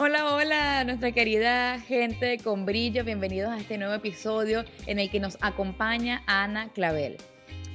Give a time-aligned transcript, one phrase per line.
[0.00, 3.02] Hola, hola, nuestra querida gente con brillo.
[3.02, 7.16] Bienvenidos a este nuevo episodio en el que nos acompaña Ana Clavel.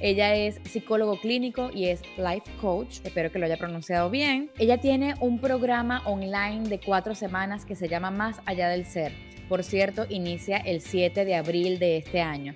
[0.00, 4.50] Ella es psicólogo clínico y es life coach, espero que lo haya pronunciado bien.
[4.56, 9.12] Ella tiene un programa online de cuatro semanas que se llama Más allá del ser.
[9.46, 12.54] Por cierto, inicia el 7 de abril de este año.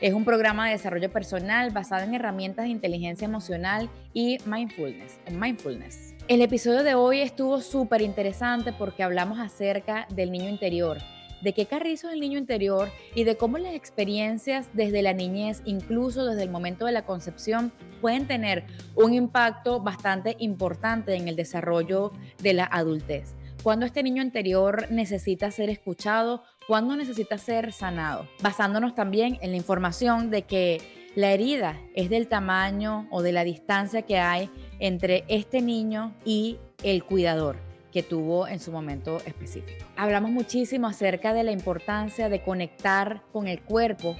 [0.00, 5.18] Es un programa de desarrollo personal basado en herramientas de inteligencia emocional y mindfulness.
[5.32, 6.14] mindfulness.
[6.28, 10.98] El episodio de hoy estuvo súper interesante porque hablamos acerca del niño interior,
[11.40, 15.62] de qué carrizo es el niño interior y de cómo las experiencias desde la niñez,
[15.64, 21.36] incluso desde el momento de la concepción, pueden tener un impacto bastante importante en el
[21.36, 22.12] desarrollo
[22.42, 23.34] de la adultez.
[23.62, 29.56] Cuando este niño interior necesita ser escuchado, cuando necesita ser sanado, basándonos también en la
[29.56, 35.24] información de que la herida es del tamaño o de la distancia que hay entre
[35.26, 37.56] este niño y el cuidador
[37.92, 39.84] que tuvo en su momento específico.
[39.96, 44.14] Hablamos muchísimo acerca de la importancia de conectar con el cuerpo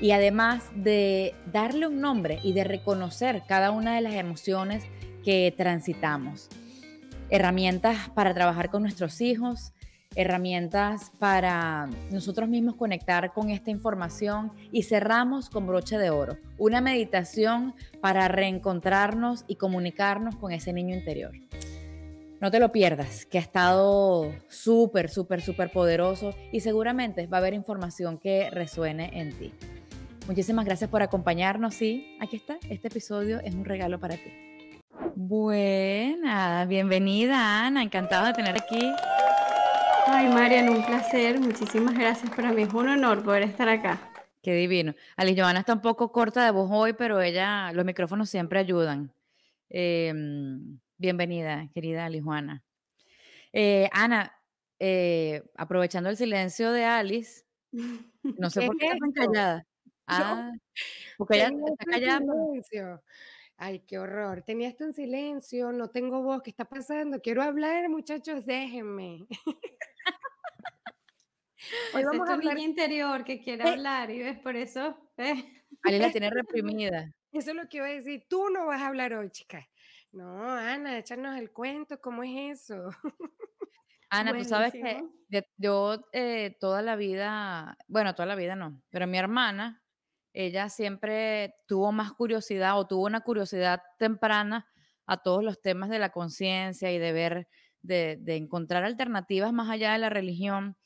[0.00, 4.82] y además de darle un nombre y de reconocer cada una de las emociones
[5.24, 6.48] que transitamos.
[7.28, 9.72] Herramientas para trabajar con nuestros hijos,
[10.16, 16.80] herramientas para nosotros mismos conectar con esta información y cerramos con broche de oro, una
[16.80, 21.32] meditación para reencontrarnos y comunicarnos con ese niño interior.
[22.40, 27.40] No te lo pierdas, que ha estado súper, súper, súper poderoso y seguramente va a
[27.40, 29.52] haber información que resuene en ti.
[30.26, 34.32] Muchísimas gracias por acompañarnos y aquí está, este episodio es un regalo para ti.
[35.14, 38.90] Buena, bienvenida Ana, encantada de tener aquí.
[40.12, 44.10] Ay, Marian, un placer, muchísimas gracias, para mí es un honor poder estar acá.
[44.42, 44.92] Qué divino.
[45.16, 49.14] Alice Joana está un poco corta de voz hoy, pero ella, los micrófonos siempre ayudan.
[49.68, 50.12] Eh,
[50.98, 52.64] Bienvenida, querida Alijuana.
[53.52, 54.34] Eh, Ana,
[54.80, 59.66] eh, aprovechando el silencio de Alice, no sé por qué está callada.
[60.08, 60.50] Ah,
[61.18, 63.00] porque ella está callada.
[63.62, 64.40] Ay, qué horror.
[64.40, 66.42] Tenía esto en silencio, no tengo voz.
[66.42, 67.20] ¿Qué está pasando?
[67.20, 69.26] Quiero hablar, muchachos, déjenme.
[71.94, 73.72] Hoy vamos es tu niña interior que quiere eh.
[73.72, 74.96] hablar y ves por eso.
[75.18, 75.62] Eh.
[75.82, 77.12] Ali la tiene reprimida.
[77.32, 78.24] Eso es lo que iba a decir.
[78.30, 79.68] Tú no vas a hablar hoy, chica.
[80.10, 82.88] No, Ana, échanos el cuento, ¿cómo es eso?
[84.08, 85.04] Ana, tú sabes que
[85.58, 89.79] yo eh, toda la vida, bueno, toda la vida no, pero mi hermana,
[90.32, 94.66] ella siempre tuvo más curiosidad o tuvo una curiosidad temprana
[95.06, 97.48] a todos los temas de la conciencia y de ver,
[97.82, 100.76] de, de, encontrar alternativas más allá de la religión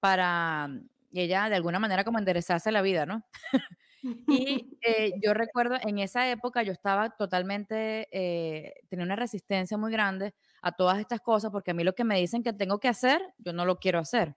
[0.00, 0.68] para
[1.12, 3.24] ella de alguna manera como enderezarse la vida, ¿no?
[4.02, 9.90] Y eh, yo recuerdo en esa época yo estaba totalmente, eh, tenía una resistencia muy
[9.90, 12.88] grande a todas estas cosas porque a mí lo que me dicen que tengo que
[12.88, 14.36] hacer, yo no lo quiero hacer.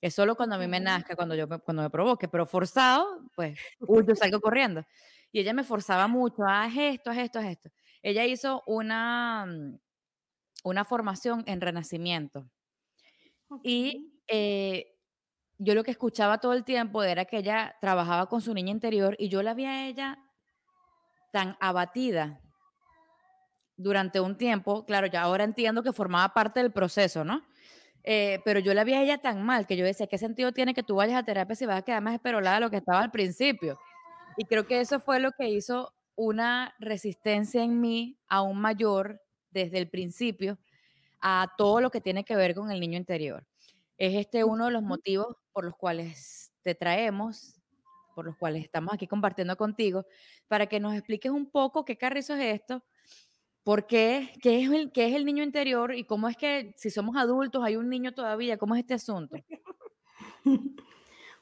[0.00, 3.58] Es solo cuando a mí me nazca, cuando, yo, cuando me provoque, pero forzado, pues,
[3.80, 4.84] uy, yo salgo corriendo.
[5.32, 7.70] Y ella me forzaba mucho, haz esto, haz esto, haz esto.
[8.02, 9.78] Ella hizo una, mm,
[10.64, 12.48] una formación en renacimiento.
[13.62, 14.96] Y eh,
[15.58, 19.16] yo lo que escuchaba todo el tiempo era que ella trabajaba con su niña interior
[19.18, 20.18] y yo la vi a ella
[21.32, 22.40] tan abatida
[23.76, 27.42] durante un tiempo, claro, ya ahora entiendo que formaba parte del proceso, ¿no?
[28.08, 30.74] Eh, pero yo la vi a ella tan mal que yo decía, ¿qué sentido tiene
[30.74, 33.00] que tú vayas a terapia si vas a quedar más esperolada de lo que estaba
[33.00, 33.80] al principio?
[34.36, 39.78] Y creo que eso fue lo que hizo una resistencia en mí aún mayor desde
[39.78, 40.56] el principio
[41.20, 43.44] a todo lo que tiene que ver con el niño interior.
[43.98, 47.60] Es este uno de los motivos por los cuales te traemos,
[48.14, 50.06] por los cuales estamos aquí compartiendo contigo,
[50.46, 52.84] para que nos expliques un poco qué carrizo es esto,
[53.66, 56.88] por qué, qué es, el, qué es el niño interior y cómo es que si
[56.88, 59.34] somos adultos hay un niño todavía, cómo es este asunto.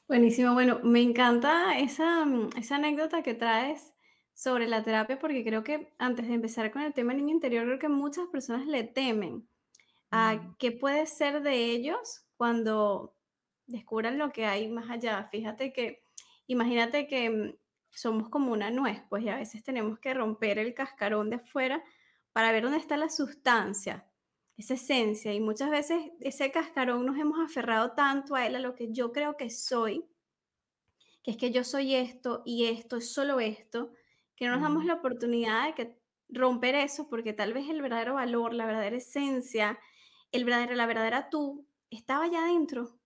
[0.08, 3.92] Buenísimo, bueno, me encanta esa, mm, esa anécdota que traes
[4.32, 7.78] sobre la terapia porque creo que antes de empezar con el tema niño interior, creo
[7.78, 9.46] que muchas personas le temen
[10.10, 10.56] a mm.
[10.58, 13.14] qué puede ser de ellos cuando
[13.66, 15.28] descubran lo que hay más allá.
[15.30, 16.02] Fíjate que,
[16.46, 17.54] imagínate que mm,
[17.90, 21.84] somos como una nuez, pues y a veces tenemos que romper el cascarón de afuera
[22.34, 24.06] para ver dónde está la sustancia.
[24.56, 25.32] esa esencia.
[25.32, 29.12] Y muchas veces ese cascarón nos hemos aferrado tanto a él, a lo que yo
[29.12, 30.04] creo que soy,
[31.22, 33.92] que es que yo soy esto y esto, es solo esto,
[34.36, 35.98] que no nos damos la oportunidad de que
[36.28, 39.78] romper eso, porque tal vez el verdadero valor, la verdadera esencia,
[40.32, 42.98] el verdadero, la verdadera tú, estaba allá adentro,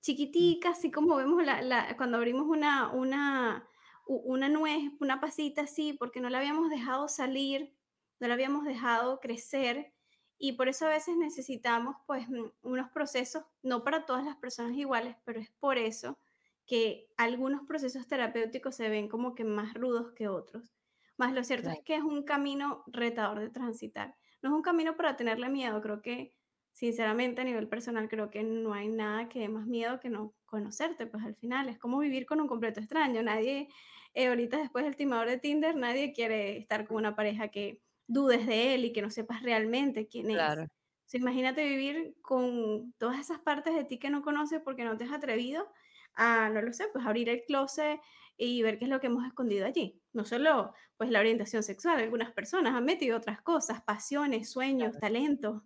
[0.00, 3.68] chiquitica, así como vemos la, cuando abrimos una, una,
[4.06, 7.75] una nuez, una pasita así, porque no la habíamos dejado salir,
[8.20, 9.92] no la habíamos dejado crecer.
[10.38, 14.76] Y por eso a veces necesitamos pues mm, unos procesos, no para todas las personas
[14.76, 16.18] iguales, pero es por eso
[16.66, 20.74] que algunos procesos terapéuticos se ven como que más rudos que otros.
[21.16, 24.16] Más lo cierto es que es un camino retador de transitar.
[24.42, 26.34] No es un camino para tenerle miedo, creo que
[26.72, 30.34] sinceramente a nivel personal creo que no hay nada que dé más miedo que no
[30.44, 33.22] conocerte, pues al final es como vivir con un completo extraño.
[33.22, 33.68] Nadie,
[34.12, 38.46] eh, ahorita después del timador de Tinder, nadie quiere estar con una pareja que dudes
[38.46, 40.66] de él y que no sepas realmente quién claro.
[41.06, 41.14] es.
[41.14, 45.12] imagínate vivir con todas esas partes de ti que no conoces porque no te has
[45.12, 45.68] atrevido
[46.14, 48.00] a, no lo sé, pues abrir el closet
[48.36, 50.00] y ver qué es lo que hemos escondido allí.
[50.12, 55.62] No solo pues la orientación sexual, algunas personas han metido otras cosas, pasiones, sueños, talentos.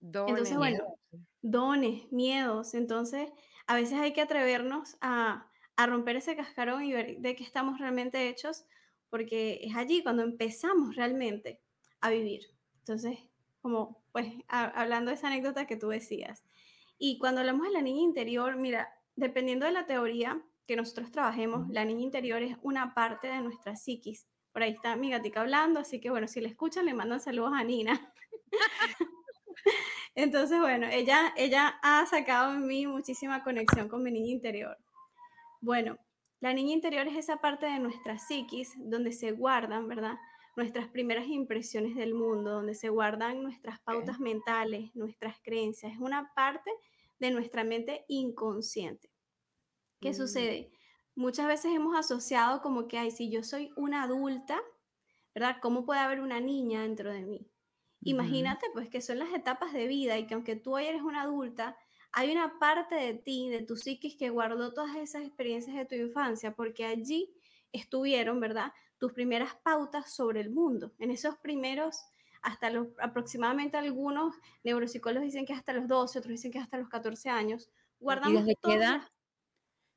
[0.00, 0.84] Entonces, bueno,
[1.42, 2.74] dones, miedos.
[2.74, 3.30] Entonces,
[3.66, 5.50] a veces hay que atrevernos a,
[5.86, 8.64] romper ese cascarón y ver de qué estamos realmente hechos,
[9.10, 11.60] porque es allí cuando empezamos realmente
[12.00, 12.42] a vivir.
[12.78, 13.18] Entonces,
[13.60, 16.44] como pues hablando de esa anécdota que tú decías.
[16.98, 21.68] Y cuando hablamos de la niña interior, mira, dependiendo de la teoría que nosotros trabajemos,
[21.68, 24.26] la niña interior es una parte de nuestra psiquis.
[24.52, 27.52] Por ahí está mi gatica hablando, así que bueno, si le escuchan, le mandan saludos
[27.54, 28.10] a Nina.
[30.14, 34.78] Entonces, bueno, ella, ella ha sacado en mí muchísima conexión con mi niña interior.
[35.60, 35.98] Bueno,
[36.40, 40.16] la niña interior es esa parte de nuestra psiquis donde se guardan, ¿verdad?
[40.56, 45.92] Nuestras primeras impresiones del mundo, donde se guardan nuestras pautas mentales, nuestras creencias.
[45.92, 46.70] Es una parte
[47.18, 49.10] de nuestra mente inconsciente.
[50.00, 50.14] ¿Qué mm.
[50.14, 50.72] sucede?
[51.14, 54.60] Muchas veces hemos asociado como que, ay, si yo soy una adulta,
[55.34, 55.56] ¿verdad?
[55.62, 57.46] ¿Cómo puede haber una niña dentro de mí?
[58.02, 61.22] Imagínate pues que son las etapas de vida y que aunque tú hoy eres una
[61.22, 61.76] adulta,
[62.12, 65.94] hay una parte de ti, de tu psiquis que guardó todas esas experiencias de tu
[65.96, 67.34] infancia, porque allí
[67.72, 68.72] estuvieron, ¿verdad?
[68.98, 70.92] Tus primeras pautas sobre el mundo.
[70.98, 72.04] En esos primeros,
[72.42, 74.34] hasta los, aproximadamente algunos
[74.64, 77.70] neuropsicólogos dicen que hasta los 12, otros dicen que hasta los 14 años.
[78.00, 79.02] Guardamos ¿Y desde qué edad?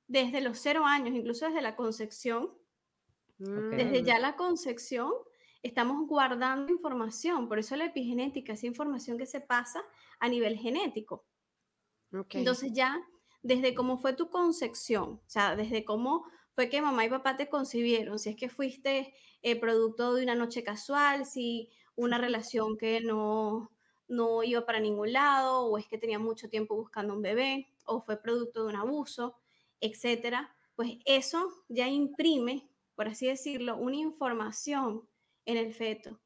[0.08, 2.52] Desde los 0 años, incluso desde la concepción.
[3.38, 5.14] Desde ya la concepción
[5.62, 9.82] estamos guardando información, por eso la epigenética es información que se pasa
[10.20, 11.26] a nivel genético.
[12.30, 13.02] Entonces ya,
[13.42, 16.26] desde cómo fue tu concepción, o sea, desde cómo
[16.60, 19.14] fue que mamá y papá te concibieron, si es que fuiste
[19.44, 23.72] eh, producto de una noche casual, si una relación que no,
[24.10, 28.02] no iba para ningún lado, o es que tenía mucho tiempo buscando un bebé, o
[28.02, 29.38] fue producto de un abuso,
[29.80, 35.08] etcétera, pues eso ya imprime, por así decirlo, una información
[35.46, 36.20] en el feto.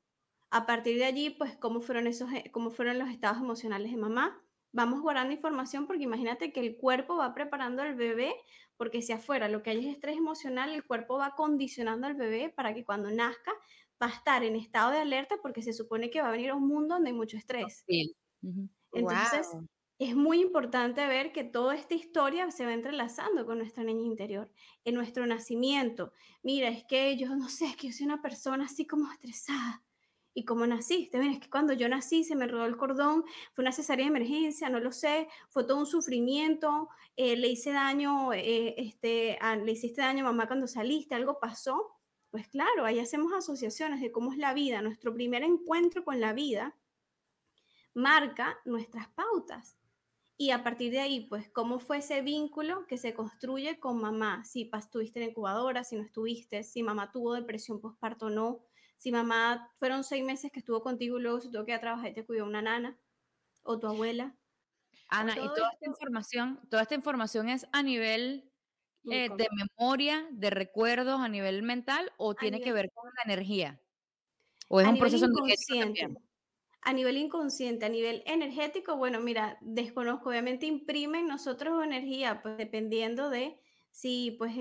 [0.50, 3.98] A partir de allí, pues, cómo fueron, esos, eh, cómo fueron los estados emocionales de
[3.98, 4.44] mamá.
[4.76, 8.34] Vamos guardando información porque imagínate que el cuerpo va preparando al bebé,
[8.76, 12.50] porque si afuera lo que hay es estrés emocional, el cuerpo va condicionando al bebé
[12.50, 13.52] para que cuando nazca
[14.02, 16.56] va a estar en estado de alerta porque se supone que va a venir a
[16.56, 17.88] un mundo donde hay mucho estrés.
[18.92, 19.56] Entonces,
[20.00, 24.52] es muy importante ver que toda esta historia se va entrelazando con nuestra niña interior,
[24.86, 26.14] en nuestro nacimiento.
[26.42, 29.84] Mira, es que yo no sé, es que yo soy una persona así como estresada.
[30.34, 31.20] ¿Y cómo naciste?
[31.20, 33.24] Mira, es que cuando yo nací se me rodó el cordón,
[33.54, 37.72] fue una cesárea de emergencia, no lo sé, fue todo un sufrimiento, eh, le hice
[37.72, 42.00] daño, eh, este, le hiciste daño a mamá cuando saliste, algo pasó.
[42.32, 46.34] Pues claro, ahí hacemos asociaciones de cómo es la vida, nuestro primer encuentro con la
[46.34, 46.76] vida
[47.94, 49.78] marca nuestras pautas.
[50.36, 54.44] Y a partir de ahí, pues, ¿cómo fue ese vínculo que se construye con mamá?
[54.44, 58.66] Si estuviste en incubadora, si no estuviste, si mamá tuvo depresión postparto o no,
[59.04, 61.82] si mamá fueron seis meses que estuvo contigo y luego se tuvo que ir a
[61.82, 62.98] trabajar y te cuidó una nana
[63.64, 64.34] o tu abuela.
[65.10, 68.50] Ana, y toda esta información, toda esta información es a nivel
[69.12, 73.82] eh, de memoria, de recuerdos, a nivel mental, o tiene que ver con la energía?
[74.70, 76.08] ¿O es un proceso inconsciente?
[76.80, 82.58] A nivel inconsciente, a nivel energético, bueno, mira, desconozco, obviamente imprime en nosotros energía, pues
[82.58, 83.60] dependiendo de
[83.94, 84.56] si, pues,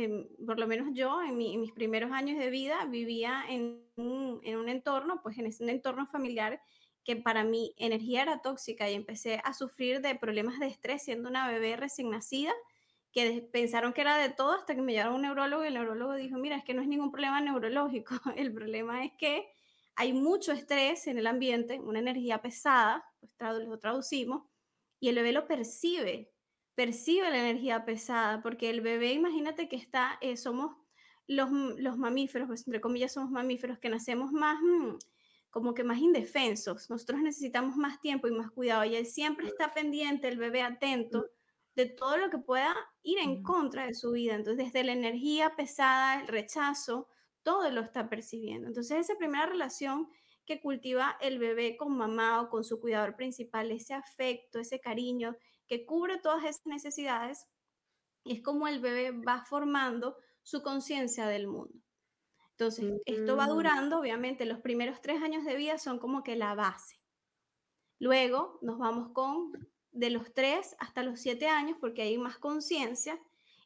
[0.46, 4.68] por lo menos yo en, mis primeros años de vida vivía en un, en un
[4.68, 6.60] entorno, pues en un entorno familiar
[7.02, 11.30] que para mí energía era tóxica y empecé a sufrir de problemas de estrés siendo
[11.30, 12.52] una bebé recién nacida,
[13.10, 15.74] que pensaron que era de todo hasta que me llevaron a un neurólogo y el
[15.74, 19.48] neurólogo dijo, mira, es que no es ningún problema neurológico, el problema es que
[19.96, 23.32] hay mucho estrés en el ambiente, una energía pesada, pues
[23.66, 24.44] lo traducimos,
[25.00, 26.31] y el bebé lo percibe,
[26.75, 30.76] percibe la energía pesada, porque el bebé, imagínate que está, eh, somos
[31.26, 34.97] los, los, mamíferos, pues entre comillas somos mamíferos que nacemos más, mm,
[35.50, 39.75] como que más indefensos, nosotros necesitamos más tiempo y más cuidado, y él siempre está
[39.75, 41.26] pendiente, el bebé atento
[41.75, 44.35] de todo lo que pueda ir en contra de su vida.
[44.35, 47.09] Entonces, desde la energía pesada, el rechazo,
[47.43, 48.69] todo lo está percibiendo.
[48.69, 50.09] Entonces, esa primera relación
[50.45, 55.37] que cultiva el bebé con mamá o con su cuidador principal, ese afecto, ese cariño
[55.73, 57.49] que cubre todas esas necesidades,
[58.26, 61.73] es como el bebé va formando su conciencia del mundo.
[62.50, 66.55] Entonces, esto va durando, obviamente, los primeros tres años de vida son como que la
[66.55, 67.00] base.
[67.99, 73.19] Luego nos vamos con de los tres hasta los siete años, porque hay más conciencia,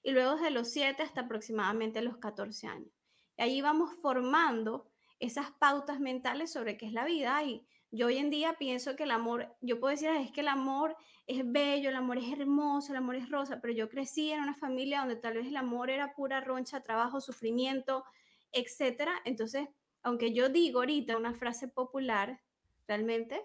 [0.04, 2.92] y luego de los siete hasta aproximadamente los 14 años.
[3.36, 7.42] Y ahí vamos formando esas pautas mentales sobre qué es la vida.
[7.42, 10.48] Y yo hoy en día pienso que el amor, yo puedo decir, es que el
[10.48, 14.42] amor es bello, el amor es hermoso, el amor es rosa, pero yo crecí en
[14.42, 18.04] una familia donde tal vez el amor era pura roncha, trabajo, sufrimiento,
[18.52, 19.12] etcétera.
[19.24, 19.68] Entonces,
[20.02, 22.40] aunque yo digo ahorita una frase popular,
[22.86, 23.40] realmente,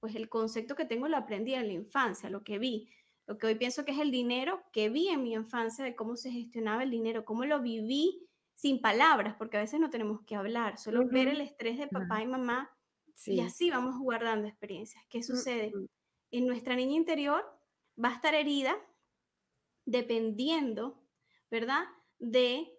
[0.00, 2.88] pues el concepto que tengo lo aprendí en la infancia, lo que vi.
[3.26, 6.16] Lo que hoy pienso que es el dinero que vi en mi infancia, de cómo
[6.16, 10.36] se gestionaba el dinero, cómo lo viví sin palabras, porque a veces no tenemos que
[10.36, 12.70] hablar, solo ver el estrés de papá y mamá
[13.26, 15.04] y así vamos guardando experiencias.
[15.08, 15.72] ¿Qué sucede?
[16.30, 17.44] En nuestra niña interior
[18.02, 18.76] va a estar herida
[19.84, 21.02] dependiendo,
[21.50, 21.84] ¿verdad?
[22.18, 22.72] De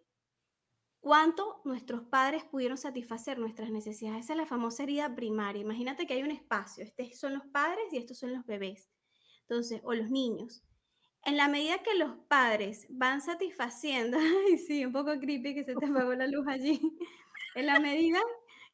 [1.00, 4.26] cuánto nuestros padres pudieron satisfacer nuestras necesidades.
[4.26, 5.62] Esa es la famosa herida primaria.
[5.62, 8.90] Imagínate que hay un espacio, estos son los padres y estos son los bebés.
[9.42, 10.64] Entonces, o los niños
[11.28, 15.76] en la medida que los padres van satisfaciendo, ay sí, un poco creepy que se
[15.76, 16.80] te apagó la luz allí,
[17.56, 18.20] en la medida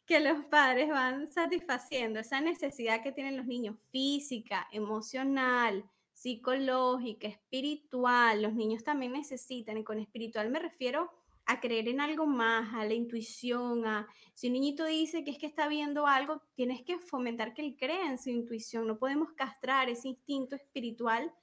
[0.05, 8.41] que los padres van satisfaciendo esa necesidad que tienen los niños, física, emocional, psicológica, espiritual,
[8.41, 11.11] los niños también necesitan, y con espiritual me refiero
[11.45, 15.37] a creer en algo más, a la intuición, a si un niñito dice que es
[15.37, 19.31] que está viendo algo, tienes que fomentar que él crea en su intuición, no podemos
[19.33, 21.33] castrar ese instinto espiritual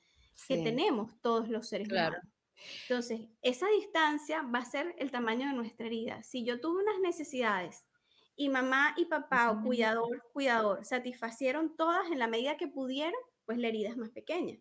[0.49, 2.21] que tenemos todos los seres humanos.
[2.83, 6.23] Entonces, esa distancia va a ser el tamaño de nuestra herida.
[6.23, 7.85] Si yo tuve unas necesidades
[8.37, 13.59] y mamá y papá o cuidador, cuidador satisfacieron todas en la medida que pudieron, pues
[13.59, 14.59] la herida es más pequeña.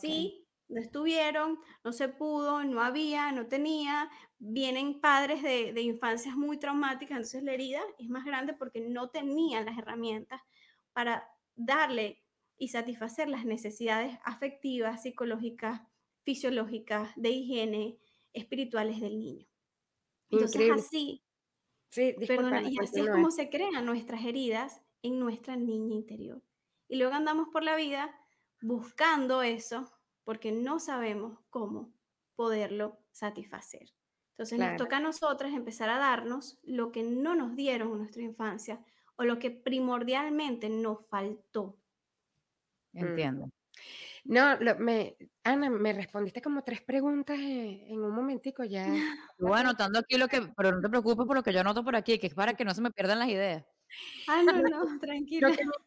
[0.00, 6.36] Si no estuvieron, no se pudo, no había, no tenía, vienen padres de, de infancias
[6.36, 10.40] muy traumáticas, entonces la herida es más grande porque no tenían las herramientas
[10.92, 12.22] para darle
[12.56, 15.80] y satisfacer las necesidades afectivas, psicológicas,
[16.22, 17.98] fisiológicas, de higiene,
[18.32, 19.46] espirituales del niño.
[20.30, 21.24] Entonces así,
[21.90, 26.42] sí, y así es como se crean nuestras heridas en nuestra niña interior.
[26.88, 28.14] Y luego andamos por la vida
[28.62, 29.90] buscando eso
[30.24, 31.92] porque no sabemos cómo
[32.34, 33.88] poderlo satisfacer.
[34.32, 38.22] Entonces nos toca a nosotras empezar a darnos lo que no nos dieron en nuestra
[38.22, 38.84] infancia
[39.16, 41.80] o lo que primordialmente nos faltó
[42.92, 43.04] Mm.
[43.06, 43.50] Entiendo.
[44.30, 48.86] No, me, Ana, me respondiste como tres preguntas eh, en un momentico ya.
[49.40, 51.96] Voy anotando aquí lo que, pero no te preocupes por lo que yo anoto por
[51.96, 53.66] aquí, que es para que no se me pierdan las ideas.
[54.28, 55.48] Ah, no, no, tranquila.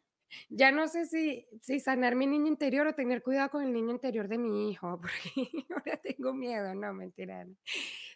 [0.49, 3.91] ya no sé si, si sanar mi niño interior o tener cuidado con el niño
[3.91, 7.47] interior de mi hijo, porque ahora tengo miedo, no, mentira.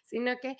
[0.04, 0.58] Sino que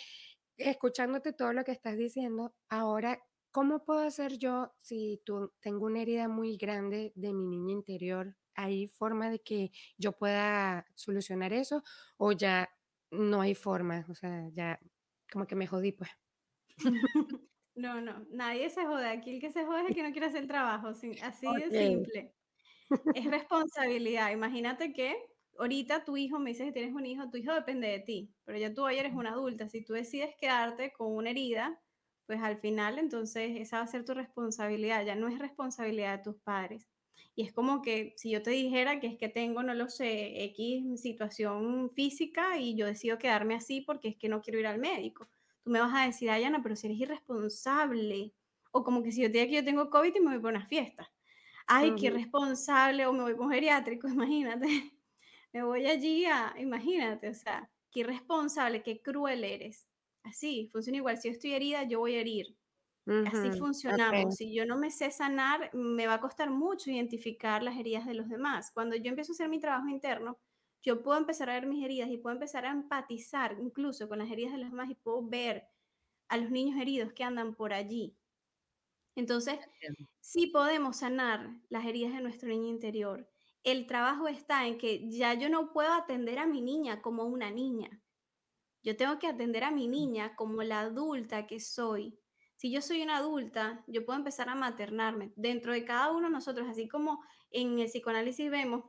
[0.56, 3.20] escuchándote todo lo que estás diciendo, ahora
[3.50, 8.36] ¿Cómo puedo hacer yo si tú, tengo una herida muy grande de mi niña interior?
[8.58, 11.84] ¿Hay forma de que yo pueda solucionar eso
[12.16, 12.68] o ya
[13.10, 14.04] no hay forma?
[14.08, 14.80] O sea, ya
[15.30, 16.10] como que me jodí, pues.
[17.78, 19.08] No, no, nadie se jode.
[19.08, 20.88] Aquí el que se jode es el que no quiere hacer el trabajo.
[20.88, 22.34] Así de simple.
[23.14, 24.32] Es responsabilidad.
[24.32, 25.16] Imagínate que
[25.56, 28.58] ahorita tu hijo, me dices que tienes un hijo, tu hijo depende de ti, pero
[28.58, 29.68] ya tú hoy eres una adulta.
[29.68, 31.80] Si tú decides quedarte con una herida,
[32.26, 36.24] pues al final entonces esa va a ser tu responsabilidad, ya no es responsabilidad de
[36.24, 36.88] tus padres.
[37.34, 40.44] Y es como que si yo te dijera que es que tengo, no lo sé,
[40.44, 44.78] X situación física y yo decido quedarme así porque es que no quiero ir al
[44.78, 45.28] médico.
[45.62, 48.34] Tú me vas a decir, Ayana, pero si eres irresponsable.
[48.70, 50.50] O como que si yo te diga que yo tengo COVID y me voy por
[50.50, 51.10] una fiesta.
[51.66, 53.06] Ay, qué irresponsable.
[53.06, 54.92] O me voy por geriátrico, imagínate.
[55.52, 59.88] Me voy allí a, imagínate, o sea, qué irresponsable, qué cruel eres.
[60.22, 61.18] Así, funciona igual.
[61.18, 62.56] Si yo estoy herida, yo voy a herir.
[63.22, 64.36] Así funcionamos.
[64.36, 68.14] Si yo no me sé sanar, me va a costar mucho identificar las heridas de
[68.14, 68.70] los demás.
[68.72, 70.38] Cuando yo empiezo a hacer mi trabajo interno,
[70.82, 74.30] yo puedo empezar a ver mis heridas y puedo empezar a empatizar incluso con las
[74.30, 75.68] heridas de los demás y puedo ver
[76.28, 78.16] a los niños heridos que andan por allí.
[79.14, 79.58] Entonces,
[80.20, 83.28] sí podemos sanar las heridas de nuestro niño interior.
[83.64, 87.50] El trabajo está en que ya yo no puedo atender a mi niña como una
[87.50, 88.02] niña.
[88.82, 92.18] Yo tengo que atender a mi niña como la adulta que soy.
[92.58, 95.32] Si yo soy una adulta, yo puedo empezar a maternarme.
[95.36, 97.22] Dentro de cada uno de nosotros, así como
[97.52, 98.84] en el psicoanálisis vemos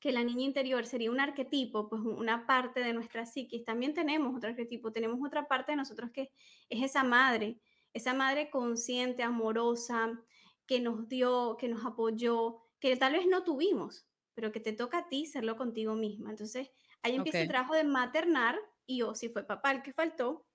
[0.00, 4.36] que la niña interior sería un arquetipo, pues una parte de nuestra psiquis, también tenemos
[4.36, 6.32] otro arquetipo, tenemos otra parte de nosotros que
[6.68, 7.60] es esa madre,
[7.92, 10.20] esa madre consciente, amorosa,
[10.66, 14.98] que nos dio, que nos apoyó, que tal vez no tuvimos, pero que te toca
[14.98, 16.30] a ti serlo contigo misma.
[16.30, 16.68] Entonces,
[17.04, 20.48] ahí empieza el trabajo de maternar, y o si fue papá el que faltó,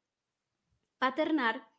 [0.99, 1.70] paternar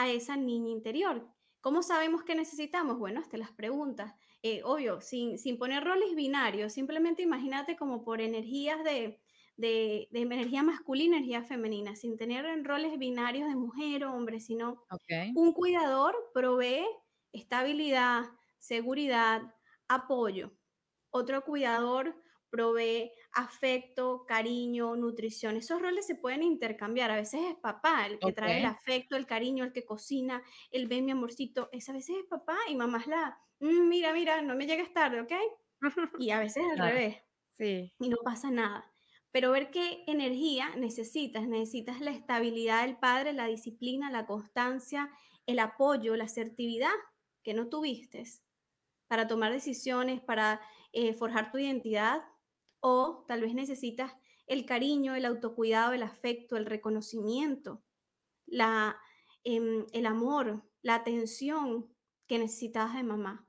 [0.00, 1.28] a esa niña interior.
[1.60, 2.98] ¿Cómo sabemos que necesitamos?
[2.98, 4.14] Bueno, hasta las preguntas.
[4.42, 9.20] Eh, obvio, sin, sin poner roles binarios, simplemente imagínate como por energías de,
[9.60, 14.82] de, energía masculina, energía femenina, sin tener en roles binarios de mujer o hombre, sino
[15.34, 16.86] un cuidador provee
[17.32, 18.24] estabilidad,
[18.58, 19.42] seguridad,
[19.88, 20.52] apoyo.
[21.10, 22.14] Otro cuidador
[22.48, 25.56] provee afecto, cariño, nutrición.
[25.56, 27.10] Esos roles se pueden intercambiar.
[27.10, 30.88] A veces es papá el que trae el afecto, el cariño, el que cocina, el
[30.88, 31.68] ve mi amorcito.
[31.72, 34.92] Es a veces es papá y mamá es la, mm, mira, mira, no me llegues
[34.92, 35.32] tarde, ¿ok?
[36.20, 37.16] Y a veces al revés.
[37.52, 37.92] Sí.
[37.98, 38.92] Y no pasa nada.
[39.32, 41.46] Pero ver qué energía necesitas.
[41.46, 45.10] Necesitas la estabilidad del padre, la disciplina, la constancia,
[45.46, 46.90] el apoyo, la asertividad
[47.42, 48.24] que no tuviste
[49.08, 50.60] para tomar decisiones, para
[50.92, 52.22] eh, forjar tu identidad,
[52.80, 54.12] o tal vez necesitas
[54.46, 57.82] el cariño, el autocuidado, el afecto, el reconocimiento,
[58.46, 59.00] la,
[59.44, 61.94] em, el amor, la atención
[62.26, 63.46] que necesitabas de mamá.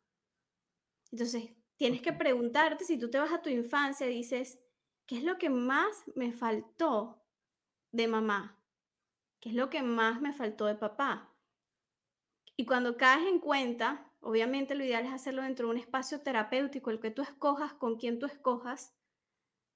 [1.12, 4.60] Entonces, tienes que preguntarte si tú te vas a tu infancia y dices,
[5.06, 7.24] ¿qué es lo que más me faltó
[7.92, 8.64] de mamá?
[9.40, 11.34] ¿Qué es lo que más me faltó de papá?
[12.56, 16.92] Y cuando caes en cuenta, obviamente lo ideal es hacerlo dentro de un espacio terapéutico,
[16.92, 18.94] el que tú escojas, con quien tú escojas,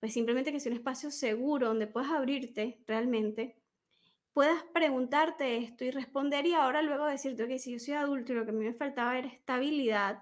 [0.06, 3.58] pues simplemente que sea un espacio seguro donde puedas abrirte realmente,
[4.34, 8.36] puedas preguntarte esto y responder y ahora luego decirte, ok, si yo soy adulto y
[8.36, 10.20] lo que a mí me faltaba era estabilidad,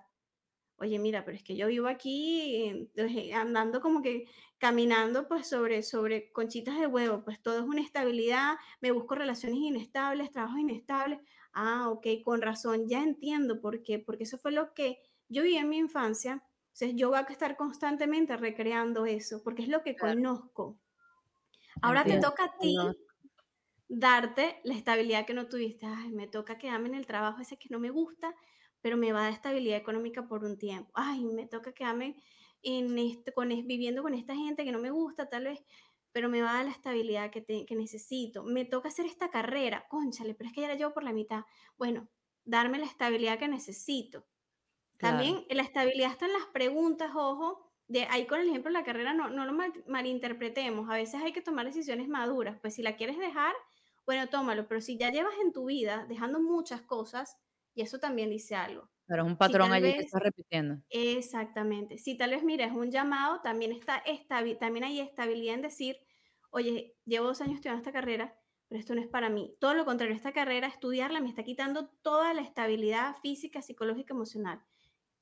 [0.77, 4.23] oye, mira, pero es que yo vivo aquí eh, andando como que
[4.57, 9.59] caminando pues sobre, sobre conchitas de huevo, pues todo es una estabilidad, me busco relaciones
[9.59, 11.19] inestables, trabajos inestables,
[11.51, 15.57] ah, ok, con razón, ya entiendo por qué, porque eso fue lo que yo vi
[15.57, 16.41] en mi infancia
[16.73, 20.79] entonces yo voy a estar constantemente recreando eso, porque es lo que conozco.
[21.83, 22.75] Ahora te toca a ti
[23.87, 25.85] darte la estabilidad que no tuviste.
[25.85, 28.33] Ay, me toca quedarme en el trabajo ese que no me gusta,
[28.81, 30.91] pero me va a dar estabilidad económica por un tiempo.
[30.95, 32.15] Ay, me toca quedarme
[32.63, 35.63] en este, con, viviendo con esta gente que no me gusta, tal vez,
[36.11, 38.43] pero me va a dar la estabilidad que, que necesito.
[38.43, 41.43] Me toca hacer esta carrera, conchale, pero es que ya la llevo por la mitad.
[41.77, 42.09] Bueno,
[42.45, 44.25] darme la estabilidad que necesito.
[44.97, 48.85] También la estabilidad está en las preguntas, ojo, de ahí con el ejemplo de la
[48.85, 49.53] carrera, no, no lo
[49.87, 53.53] malinterpretemos, a veces hay que tomar decisiones maduras, pues si la quieres dejar,
[54.05, 57.37] bueno, tómalo, pero si ya llevas en tu vida dejando muchas cosas,
[57.75, 58.89] y eso también dice algo.
[59.05, 60.81] Pero es un patrón allí que estás repitiendo.
[60.89, 61.97] Exactamente.
[61.97, 64.03] Si tal vez, mira, es un llamado, también, está
[64.59, 65.97] también hay estabilidad en decir,
[66.51, 69.55] oye, llevo dos años estudiando esta carrera, pero esto no es para mí.
[69.59, 74.63] Todo lo contrario, esta carrera, estudiarla me está quitando toda la estabilidad física, psicológica, emocional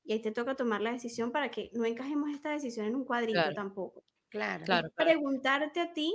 [0.04, 3.04] y ahí te toca tomar la decisión para que no encajemos esta decisión en un
[3.04, 4.04] cuadrito tampoco.
[4.28, 4.64] Claro.
[4.64, 6.12] claro, Preguntarte a ti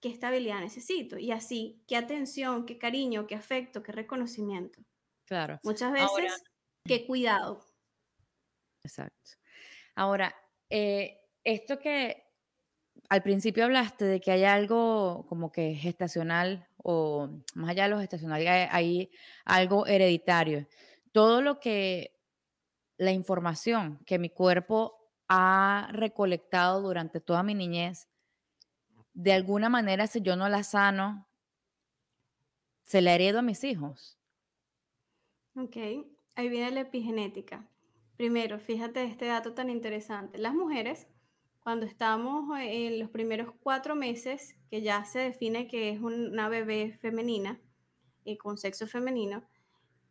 [0.00, 4.80] qué estabilidad necesito y así qué atención, qué cariño, qué afecto, qué reconocimiento.
[5.24, 5.58] Claro.
[5.64, 6.42] Muchas veces,
[6.84, 7.60] qué cuidado.
[8.84, 9.32] Exacto.
[9.94, 10.34] Ahora,
[10.70, 12.24] eh, esto que
[13.08, 17.98] al principio hablaste de que hay algo como que gestacional o más allá de lo
[17.98, 19.10] gestacional, hay
[19.44, 20.66] algo hereditario.
[21.12, 22.17] Todo lo que
[22.98, 28.08] la información que mi cuerpo ha recolectado durante toda mi niñez,
[29.14, 31.28] de alguna manera, si yo no la sano,
[32.82, 34.18] se la heredo a mis hijos.
[35.56, 35.76] Ok,
[36.36, 37.68] ahí viene la epigenética.
[38.16, 40.38] Primero, fíjate este dato tan interesante.
[40.38, 41.08] Las mujeres,
[41.60, 46.96] cuando estamos en los primeros cuatro meses, que ya se define que es una bebé
[47.00, 47.60] femenina,
[48.24, 49.44] y eh, con sexo femenino,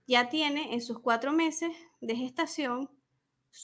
[0.08, 2.90] ya tiene en sus cuatro meses de gestación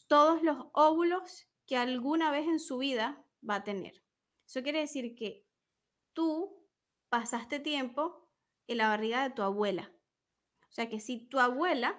[0.08, 4.04] todos los óvulos que alguna vez en su vida va a tener.
[4.46, 5.48] Eso quiere decir que
[6.12, 6.68] tú
[7.10, 8.30] pasaste tiempo
[8.68, 9.92] en la barriga de tu abuela.
[10.70, 11.98] O sea que si tu abuela,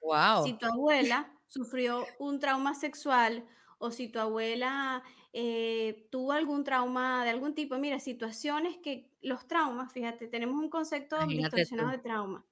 [0.00, 0.44] wow.
[0.44, 3.46] si tu abuela sufrió un trauma sexual
[3.78, 9.46] o si tu abuela eh, tuvo algún trauma de algún tipo, mira, situaciones que los
[9.46, 12.47] traumas, fíjate, tenemos un concepto distorsionado de trauma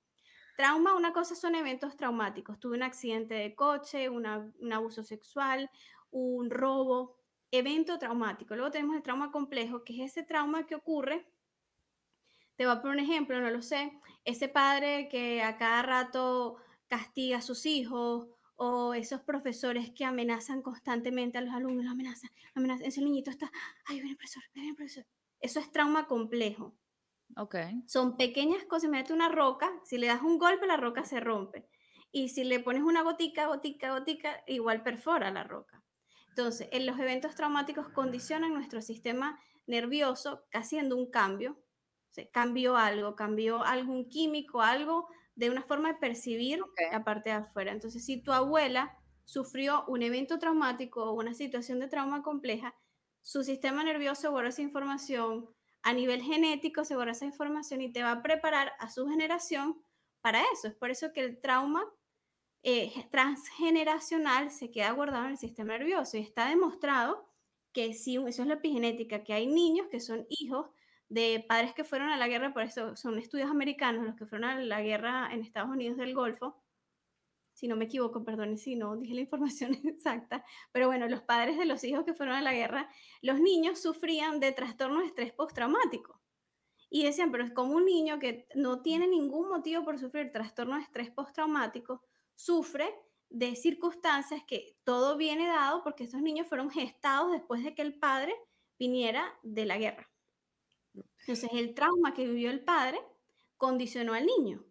[0.57, 2.59] Trauma, una cosa son eventos traumáticos.
[2.59, 5.71] Tuve un accidente de coche, un abuso sexual,
[6.11, 7.16] un robo,
[7.51, 8.55] evento traumático.
[8.55, 11.27] Luego tenemos el trauma complejo, que es ese trauma que ocurre.
[12.57, 13.92] Te voy a poner un ejemplo, no lo sé.
[14.25, 16.57] Ese padre que a cada rato
[16.88, 22.31] castiga a sus hijos o esos profesores que amenazan constantemente a los alumnos, los amenazan,
[22.55, 22.87] amenazan.
[22.87, 23.53] Ese niñito está,
[23.85, 25.05] ay, viene el profesor, viene profesor.
[25.40, 26.75] Eso es trauma complejo.
[27.37, 27.57] Ok.
[27.87, 28.85] Son pequeñas cosas.
[28.85, 31.69] Imagínate una roca, si le das un golpe, la roca se rompe.
[32.12, 35.83] Y si le pones una gotica, gotica, gotica, igual perfora la roca.
[36.29, 41.59] Entonces, en los eventos traumáticos condicionan nuestro sistema nervioso haciendo un cambio.
[42.11, 46.61] Se cambió algo, cambió algún químico, algo de una forma de percibir
[46.91, 47.73] la parte de afuera.
[47.73, 52.75] Entonces, si tu abuela sufrió un evento traumático o una situación de trauma compleja,
[53.21, 55.51] su sistema nervioso guarda esa información,
[55.87, 59.81] a nivel genético se guarda esa información y te va a preparar a su generación
[60.20, 60.66] para eso.
[60.66, 61.85] Es por eso que el trauma
[62.64, 67.31] eh, transgeneracional se queda guardado en el sistema nervioso y está demostrado
[67.72, 70.66] que sí, eso es la epigenética, que hay niños que son hijos
[71.09, 74.51] de padres que fueron a la guerra, por eso son estudios americanos los que fueron
[74.51, 76.57] a la guerra en Estados Unidos del Golfo,
[77.57, 81.57] si no me equivoco, perdón si no dije la información exacta, pero bueno, los padres
[81.57, 82.90] de los hijos que fueron a la guerra,
[83.23, 86.21] los niños sufrían de trastorno de estrés postraumático.
[86.90, 90.77] Y decían, pero es como un niño que no tiene ningún motivo por sufrir trastorno
[90.77, 92.03] de estrés postraumático,
[92.35, 92.95] sufre
[93.31, 97.99] de circunstancias que todo viene dado porque estos niños fueron gestados después de que el
[97.99, 98.35] padre
[98.79, 100.11] viniera de la guerra.
[101.21, 103.01] Entonces, el trauma que vivió el padre
[103.57, 104.65] condicionó al niño.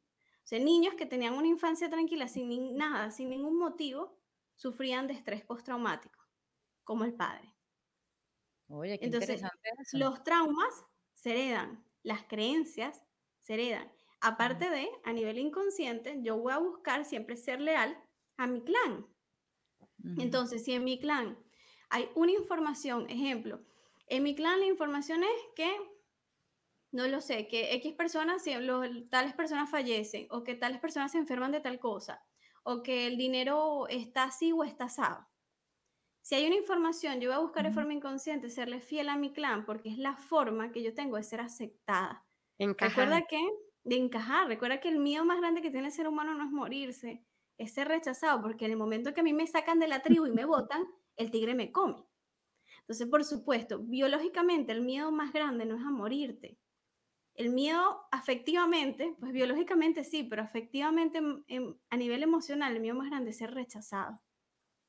[0.45, 4.15] O sea, niños que tenían una infancia tranquila sin nada, sin ningún motivo,
[4.55, 6.19] sufrían de estrés postraumático,
[6.83, 7.55] como el padre.
[8.67, 9.97] Oye, qué Entonces, interesante eso.
[9.97, 13.03] los traumas se heredan, las creencias
[13.39, 13.91] se heredan.
[14.21, 17.97] Aparte de, a nivel inconsciente, yo voy a buscar siempre ser leal
[18.37, 19.07] a mi clan.
[20.17, 21.39] Entonces, si en mi clan
[21.89, 23.65] hay una información, ejemplo,
[24.07, 25.75] en mi clan la información es que
[26.95, 28.45] no lo sé, que X personas,
[29.09, 32.23] tales personas fallecen, o que tales personas se enferman de tal cosa,
[32.63, 35.27] o que el dinero está así o está asado.
[36.21, 39.33] Si hay una información, yo voy a buscar de forma inconsciente serle fiel a mi
[39.33, 42.25] clan, porque es la forma que yo tengo de ser aceptada.
[42.57, 43.45] Recuerda que,
[43.83, 46.51] de encajar, recuerda que el miedo más grande que tiene el ser humano no es
[46.51, 47.25] morirse,
[47.57, 50.27] es ser rechazado, porque en el momento que a mí me sacan de la tribu
[50.27, 50.85] y me botan,
[51.17, 52.05] el tigre me come.
[52.79, 56.57] Entonces, por supuesto, biológicamente el miedo más grande no es a morirte,
[57.35, 61.19] el miedo afectivamente, pues biológicamente sí, pero afectivamente
[61.89, 64.21] a nivel emocional, el miedo más grande es ser rechazado.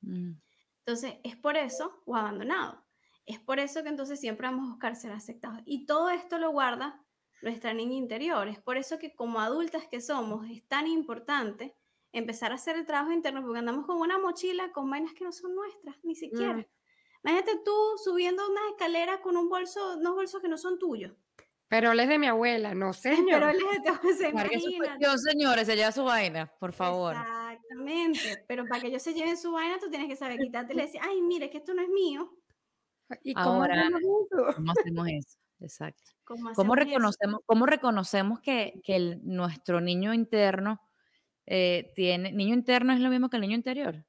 [0.00, 0.32] Mm.
[0.78, 2.84] Entonces, es por eso, o abandonado.
[3.24, 5.60] Es por eso que entonces siempre vamos a buscar ser aceptados.
[5.64, 7.04] Y todo esto lo guarda
[7.42, 8.46] nuestra niña interior.
[8.46, 11.76] Es por eso que como adultas que somos, es tan importante
[12.12, 15.32] empezar a hacer el trabajo interno, porque andamos con una mochila con vainas que no
[15.32, 16.54] son nuestras, ni siquiera.
[16.54, 16.66] Mm.
[17.24, 21.12] Imagínate tú subiendo unas escaleras con un bolso, unos bolsos que no son tuyos.
[21.68, 23.40] Pero él es de mi abuela, no señor.
[23.40, 24.96] Pero él es de tu abuela.
[24.98, 27.16] Dios, señores, se lleva su vaina, por favor.
[27.16, 28.44] Exactamente.
[28.46, 31.00] Pero para que ellos se lleven su vaina, tú tienes que saber quitarte y decir,
[31.02, 32.32] ay, mire, que esto no es mío.
[33.22, 34.54] ¿Y cómo hacemos eso?
[34.54, 35.38] ¿Cómo hacemos eso?
[35.60, 36.12] Exacto.
[36.56, 40.80] ¿Cómo, reconocemos, ¿Cómo reconocemos que, que nuestro niño interno
[41.46, 42.32] eh, tiene.
[42.32, 44.04] Niño interno es lo mismo que el niño interior?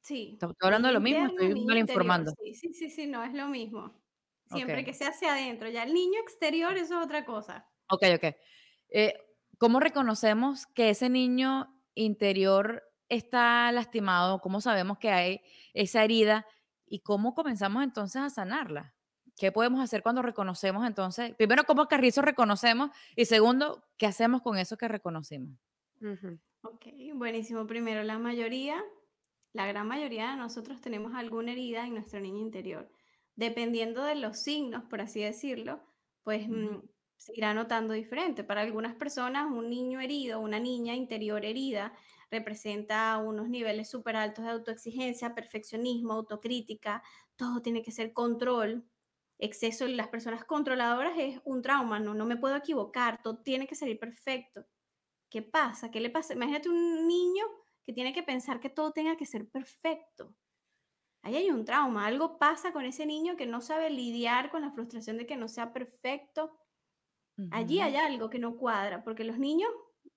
[0.00, 0.30] Sí.
[0.32, 2.32] Estoy hablando de lo mismo, estoy mal informando.
[2.42, 4.01] Sí, sí, sí, sí, no, es lo mismo.
[4.52, 5.68] Siempre que sea hacia adentro.
[5.68, 7.68] Ya el niño exterior, eso es otra cosa.
[7.88, 8.34] Ok, ok.
[8.90, 9.14] Eh,
[9.58, 14.40] ¿Cómo reconocemos que ese niño interior está lastimado?
[14.40, 15.40] ¿Cómo sabemos que hay
[15.72, 16.46] esa herida?
[16.86, 18.94] ¿Y cómo comenzamos entonces a sanarla?
[19.36, 21.34] ¿Qué podemos hacer cuando reconocemos entonces?
[21.36, 22.90] Primero, ¿cómo carrizo reconocemos?
[23.16, 25.56] Y segundo, ¿qué hacemos con eso que reconocimos?
[26.62, 27.66] Ok, buenísimo.
[27.66, 28.82] Primero, la mayoría,
[29.52, 32.90] la gran mayoría de nosotros tenemos alguna herida en nuestro niño interior
[33.42, 35.80] dependiendo de los signos, por así decirlo,
[36.22, 36.78] pues mm,
[37.16, 38.44] se irá notando diferente.
[38.44, 41.92] Para algunas personas, un niño herido, una niña interior herida,
[42.30, 47.02] representa unos niveles súper altos de autoexigencia, perfeccionismo, autocrítica,
[47.34, 48.84] todo tiene que ser control.
[49.38, 53.66] Exceso en las personas controladoras es un trauma, no, no me puedo equivocar, todo tiene
[53.66, 54.66] que salir perfecto.
[55.28, 55.90] ¿Qué pasa?
[55.90, 56.34] ¿Qué le pasa?
[56.34, 57.44] Imagínate un niño
[57.82, 60.36] que tiene que pensar que todo tenga que ser perfecto
[61.22, 64.72] ahí hay un trauma, algo pasa con ese niño que no sabe lidiar con la
[64.72, 66.58] frustración de que no sea perfecto.
[67.50, 69.70] Allí hay algo que no cuadra, porque los niños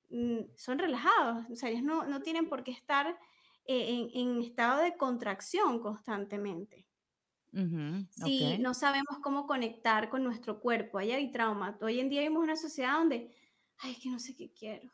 [0.10, 3.18] mm, son relajados, o sea, ellos no, tienen por qué estar
[3.66, 6.86] eh, en, estado de contracción constantemente.
[8.26, 11.78] Si no sabemos cómo conectar con nuestro cuerpo, ahí hay trauma.
[11.82, 13.34] Hoy en día vivimos una sociedad donde,
[13.78, 14.92] ay, es que no sé qué quiero.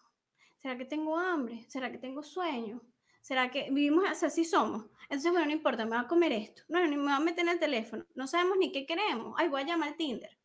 [0.61, 1.65] ¿Será que tengo hambre?
[1.67, 2.79] ¿Será que tengo sueño?
[3.21, 4.85] ¿Será que vivimos así somos?
[5.03, 6.63] Entonces, bueno, no importa, me voy a comer esto.
[6.67, 8.05] No, ni me voy a meter en el teléfono.
[8.15, 9.35] No sabemos ni qué queremos.
[9.37, 10.39] Ay, voy a llamar al Tinder.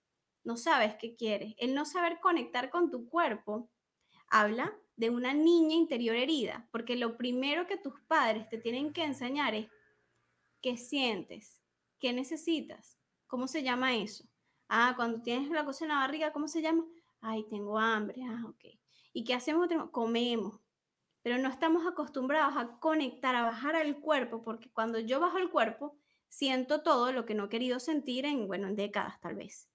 [0.45, 1.55] No sabes qué quieres.
[1.59, 3.71] El no saber conectar con tu cuerpo
[4.29, 9.05] habla de una niña interior herida, porque lo primero que tus padres te tienen que
[9.05, 9.69] enseñar es
[10.61, 11.63] qué sientes,
[11.99, 14.25] qué necesitas, cómo se llama eso.
[14.69, 16.85] Ah, cuando tienes la cosa en la barriga, ¿cómo se llama?
[17.21, 18.21] Ay, tengo hambre.
[18.25, 18.65] Ah, ok.
[19.13, 19.69] ¿Y qué hacemos?
[19.93, 20.61] Comemos
[21.27, 25.51] pero no estamos acostumbrados a conectar, a bajar al cuerpo, porque cuando yo bajo el
[25.51, 29.69] cuerpo, siento todo lo que no he querido sentir en, bueno, en décadas tal vez.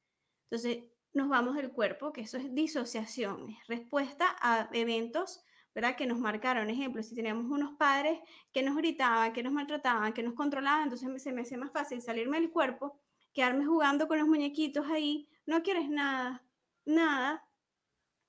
[0.44, 5.44] Entonces, nos vamos del cuerpo, que eso es disociación, es respuesta a eventos,
[5.76, 5.98] ¿verdad?
[5.98, 6.70] Que nos marcaron.
[6.70, 8.22] Ejemplo, si teníamos unos padres
[8.54, 12.02] que nos gritaban, que nos maltrataban, que nos controlaban, entonces se me hace más fácil
[12.02, 12.98] salirme del cuerpo,
[13.34, 16.46] quedarme jugando con los muñequitos ahí, no quieres nada,
[16.86, 17.46] nada.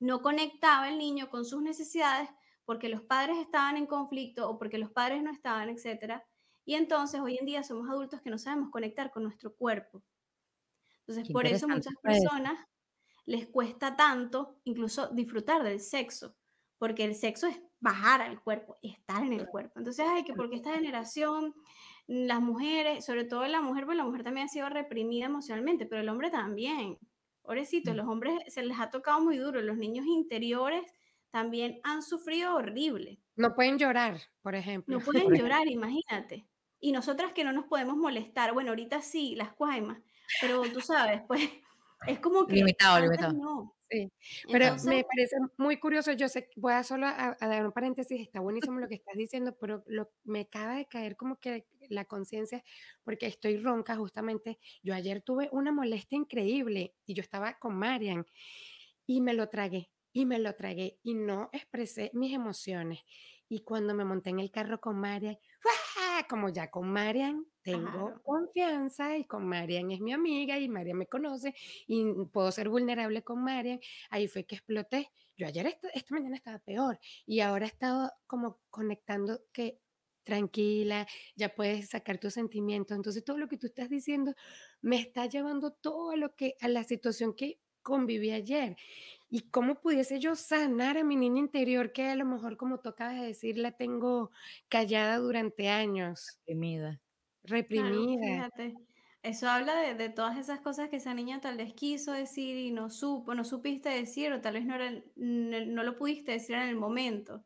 [0.00, 2.28] No conectaba el niño con sus necesidades
[2.72, 6.22] porque los padres estaban en conflicto o porque los padres no estaban, etc.
[6.64, 10.02] Y entonces hoy en día somos adultos que no sabemos conectar con nuestro cuerpo.
[11.00, 12.58] Entonces, por eso muchas personas
[13.26, 16.34] les cuesta tanto incluso disfrutar del sexo,
[16.78, 19.78] porque el sexo es bajar al cuerpo, estar en el cuerpo.
[19.78, 21.54] Entonces, hay que porque esta generación,
[22.06, 26.00] las mujeres, sobre todo la mujer, pues la mujer también ha sido reprimida emocionalmente, pero
[26.00, 26.96] el hombre también.
[27.42, 27.96] Pobrecito, mm.
[27.96, 30.86] los hombres se les ha tocado muy duro, los niños interiores
[31.32, 33.18] también han sufrido horrible.
[33.34, 34.96] No pueden llorar, por ejemplo.
[34.96, 36.46] No pueden llorar, imagínate.
[36.78, 40.00] Y nosotras que no nos podemos molestar, bueno, ahorita sí, las cuaimas,
[40.40, 41.48] pero tú sabes, pues
[42.06, 42.56] es como que...
[42.56, 43.32] Limitado, limitado.
[43.32, 43.76] No.
[43.88, 44.10] Sí,
[44.50, 48.40] pero me parece muy curioso, yo sé, voy a solo a, dar un paréntesis, está
[48.40, 52.64] buenísimo lo que estás diciendo, pero lo, me acaba de caer como que la conciencia,
[53.04, 58.24] porque estoy ronca justamente, yo ayer tuve una molestia increíble y yo estaba con Marian
[59.06, 63.00] y me lo tragué, y me lo tragué y no expresé mis emociones.
[63.48, 65.38] Y cuando me monté en el carro con Marian,
[66.28, 71.06] como ya con Marian tengo confianza y con Marian es mi amiga y Marian me
[71.06, 71.54] conoce
[71.86, 75.10] y puedo ser vulnerable con Marian, ahí fue que exploté.
[75.36, 79.80] Yo ayer, esta, esta mañana estaba peor y ahora he estado como conectando que
[80.24, 82.96] tranquila, ya puedes sacar tus sentimientos.
[82.96, 84.34] Entonces todo lo que tú estás diciendo
[84.80, 88.76] me está llevando todo lo que a la situación que conviví ayer.
[89.34, 92.90] ¿Y cómo pudiese yo sanar a mi niña interior que a lo mejor, como tú
[92.90, 94.30] acabas de decir, la tengo
[94.68, 96.38] callada durante años?
[96.46, 97.00] Reprimida.
[97.42, 98.26] Reprimida.
[98.26, 98.74] fíjate.
[99.22, 102.90] Eso habla de, todas esas cosas que esa niña tal vez quiso decir y no
[102.90, 106.76] supo, no supiste decir o tal vez no, era, no, lo pudiste decir en el
[106.76, 107.42] momento.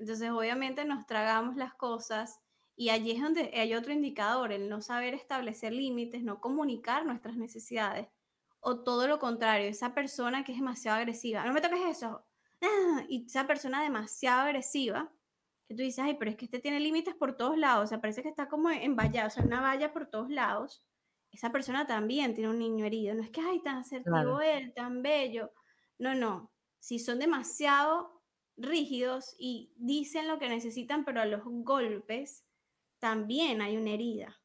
[0.00, 2.40] Entonces, obviamente nos tragamos las cosas
[2.74, 7.36] y allí es donde hay otro indicador, el no saber establecer límites, no comunicar nuestras
[7.36, 8.08] necesidades
[8.62, 12.24] o todo lo contrario, esa persona que es demasiado agresiva, no me toques eso,
[12.62, 15.12] ah, y esa persona demasiado agresiva,
[15.66, 18.00] que tú dices, ay, pero es que este tiene límites por todos lados, o sea,
[18.00, 20.86] parece que está como en valla, o sea, una valla por todos lados,
[21.32, 25.02] esa persona también tiene un niño herido, no es que, ay, tan asertivo él, tan
[25.02, 25.52] bello,
[25.98, 28.22] no, no, si son demasiado
[28.56, 32.44] rígidos y dicen lo que necesitan, pero a los golpes,
[33.00, 34.41] también hay una herida.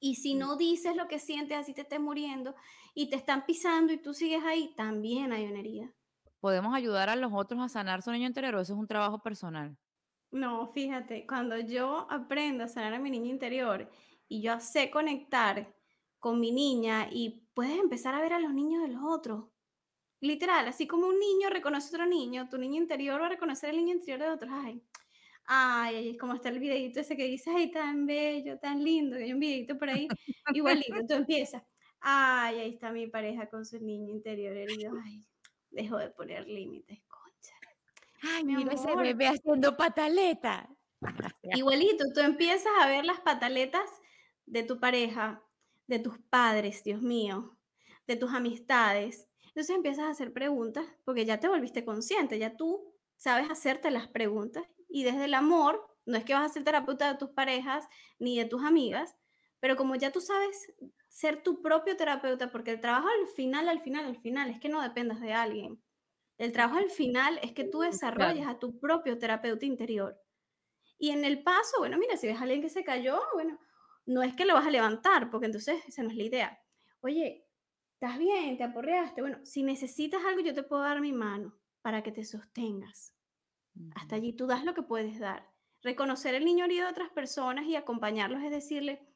[0.00, 2.54] Y si no dices lo que sientes, así te estés muriendo
[2.94, 5.92] y te están pisando y tú sigues ahí, también hay una herida.
[6.40, 9.20] ¿Podemos ayudar a los otros a sanar su niño interior o eso es un trabajo
[9.20, 9.76] personal?
[10.30, 13.90] No, fíjate, cuando yo aprendo a sanar a mi niño interior
[14.28, 15.74] y yo sé conectar
[16.20, 19.46] con mi niña y puedes empezar a ver a los niños de los otros.
[20.20, 23.70] Literal, así como un niño reconoce a otro niño, tu niño interior va a reconocer
[23.70, 24.50] el niño interior de otros.
[24.52, 24.82] Ay,
[25.50, 29.40] ay, como está el videito ese que dice, ay, tan bello, tan lindo, hay un
[29.40, 30.06] videito por ahí,
[30.52, 31.62] igualito, tú empiezas,
[32.00, 35.24] ay, ahí está mi pareja con su niño interior herido, ay,
[35.70, 37.54] dejo de poner límites, concha.
[38.20, 40.68] Ay, mira ese bebé haciendo pataleta.
[41.42, 43.88] Igualito, tú empiezas a ver las pataletas
[44.44, 45.42] de tu pareja,
[45.86, 47.56] de tus padres, Dios mío,
[48.06, 49.28] de tus amistades.
[49.46, 54.08] Entonces empiezas a hacer preguntas porque ya te volviste consciente, ya tú sabes hacerte las
[54.08, 57.86] preguntas y desde el amor, no es que vas a ser terapeuta de tus parejas
[58.18, 59.16] ni de tus amigas,
[59.60, 60.72] pero como ya tú sabes
[61.08, 64.68] ser tu propio terapeuta, porque el trabajo al final, al final, al final, es que
[64.68, 65.82] no dependas de alguien.
[66.38, 70.16] El trabajo al final es que tú desarrolles a tu propio terapeuta interior.
[70.98, 73.58] Y en el paso, bueno, mira, si ves a alguien que se cayó, bueno,
[74.06, 76.58] no es que lo vas a levantar, porque entonces esa no es la idea.
[77.00, 77.46] Oye,
[77.94, 78.56] ¿estás bien?
[78.56, 79.20] ¿Te aporreaste?
[79.20, 83.17] Bueno, si necesitas algo, yo te puedo dar mi mano para que te sostengas.
[83.90, 85.52] Hasta allí tú das lo que puedes dar.
[85.82, 89.08] Reconocer el niño herido de otras personas y acompañarlos es decirle,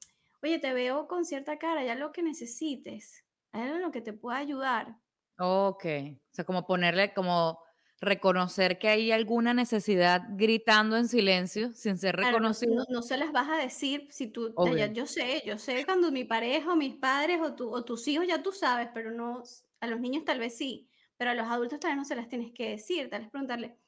[0.43, 4.03] oye, te veo con cierta cara, hay algo que necesites, hay algo en lo que
[4.03, 4.99] te pueda ayudar.
[5.39, 7.59] Ok, o sea, como ponerle, como
[8.01, 12.85] reconocer que hay alguna necesidad gritando en silencio sin ser Claro, no, reconocido.
[12.89, 16.25] no, se las vas a decir si tú, ya, yo sé, yo sé cuando mi
[16.25, 19.43] pareja o mis padres o, tu- o tus hijos ya tú sabes, pero no,
[19.81, 22.29] a los niños tal vez sí, pero a los adultos tal vez no se las
[22.29, 23.81] tienes que decir, tal vez preguntarle,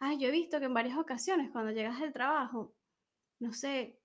[0.00, 2.74] ay, yo he visto que en varias ocasiones cuando llegas del trabajo,
[3.40, 4.00] no sé,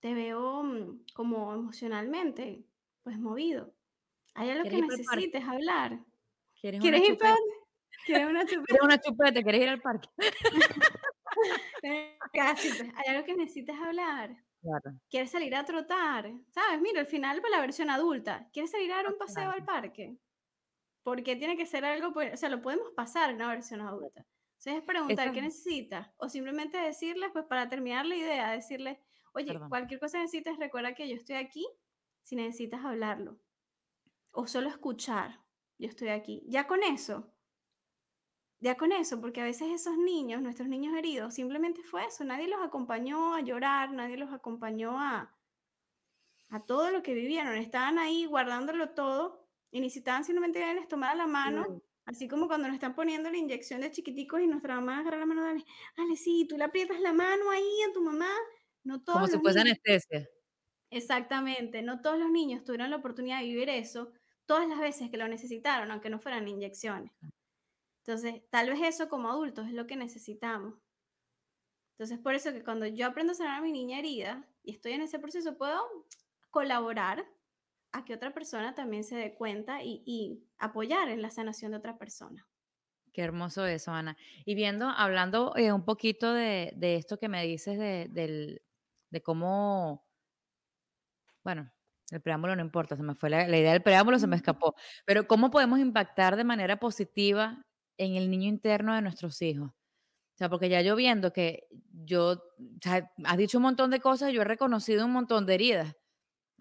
[0.00, 2.64] te veo mm, como emocionalmente,
[3.02, 3.72] pues movido.
[4.34, 6.00] ¿Hay algo que necesites hablar?
[6.60, 7.36] ¿Quieres ¿Quieres ir para?
[8.06, 8.64] ¿Quieres una chupeta?
[8.66, 9.42] ¿Quieres una chupeta?
[9.42, 10.08] ¿Quieres ir al parque?
[12.32, 14.36] Casi, pues, ¿hay algo que necesites hablar?
[14.60, 16.32] Claro, ¿Quieres salir a trotar?
[16.50, 16.80] ¿Sabes?
[16.80, 18.48] Mira, al final, pues la versión adulta.
[18.52, 19.72] ¿Quieres salir a dar un paseo al totalmente.
[19.72, 20.18] parque?
[21.02, 24.24] Porque tiene que ser algo, pues, o sea, lo podemos pasar en una versión adulta.
[24.64, 28.98] Entonces es preguntar qué necesitas o simplemente decirles, pues para terminar la idea, decirles,
[29.34, 29.68] oye, perdón.
[29.68, 31.66] cualquier cosa que necesites, recuerda que yo estoy aquí
[32.22, 33.40] si necesitas hablarlo
[34.32, 35.40] o solo escuchar,
[35.78, 36.44] yo estoy aquí.
[36.46, 37.32] Ya con eso,
[38.60, 42.46] ya con eso, porque a veces esos niños, nuestros niños heridos, simplemente fue eso, nadie
[42.48, 45.36] los acompañó a llorar, nadie los acompañó a,
[46.50, 51.66] a todo lo que vivieron, estaban ahí guardándolo todo y necesitaban simplemente tomara la mano,
[51.68, 51.82] Mm.
[52.06, 55.26] Así como cuando nos están poniendo la inyección de chiquiticos y nuestra mamá agarra la
[55.26, 55.64] mano, dale,
[55.96, 58.30] dale, sí, tú le aprietas la mano ahí a tu mamá,
[58.84, 60.26] no todos Como si fuese niños, anestesia.
[60.90, 64.12] exactamente, no todos los niños tuvieron la oportunidad de vivir eso
[64.46, 67.12] todas las veces que lo necesitaron, aunque no fueran inyecciones.
[68.04, 70.74] Entonces, tal vez eso como adultos es lo que necesitamos.
[71.92, 74.92] Entonces, por eso que cuando yo aprendo a sanar a mi niña herida y estoy
[74.92, 75.80] en ese proceso, puedo
[76.50, 77.26] colaborar
[77.92, 81.78] a que otra persona también se dé cuenta y, y apoyar en la sanación de
[81.78, 82.48] otra persona.
[83.12, 84.16] Qué hermoso eso, Ana.
[84.46, 88.62] Y viendo, hablando eh, un poquito de, de esto que me dices de, del-
[89.10, 90.06] de cómo,
[91.44, 91.70] bueno,
[92.10, 94.74] el preámbulo no importa, se me fue la, la idea del preámbulo, se me escapó,
[95.06, 97.66] pero cómo podemos impactar de manera positiva
[97.98, 99.70] en el niño interno de nuestros hijos.
[99.70, 102.42] O sea, porque ya yo viendo que yo, o
[102.82, 105.96] sea, has dicho un montón de cosas, yo he reconocido un montón de heridas.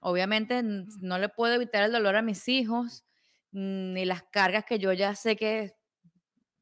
[0.01, 3.05] Obviamente no le puedo evitar el dolor a mis hijos,
[3.51, 5.75] ni las cargas que yo ya sé que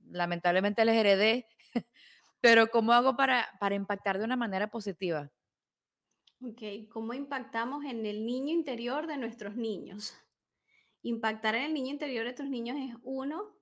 [0.01, 1.47] lamentablemente les heredé,
[2.41, 5.31] pero ¿cómo hago para, para impactar de una manera positiva?
[6.41, 10.13] Ok, ¿cómo impactamos en el niño interior de nuestros niños?
[11.01, 13.55] Impactar en el niño interior de tus niños es uno,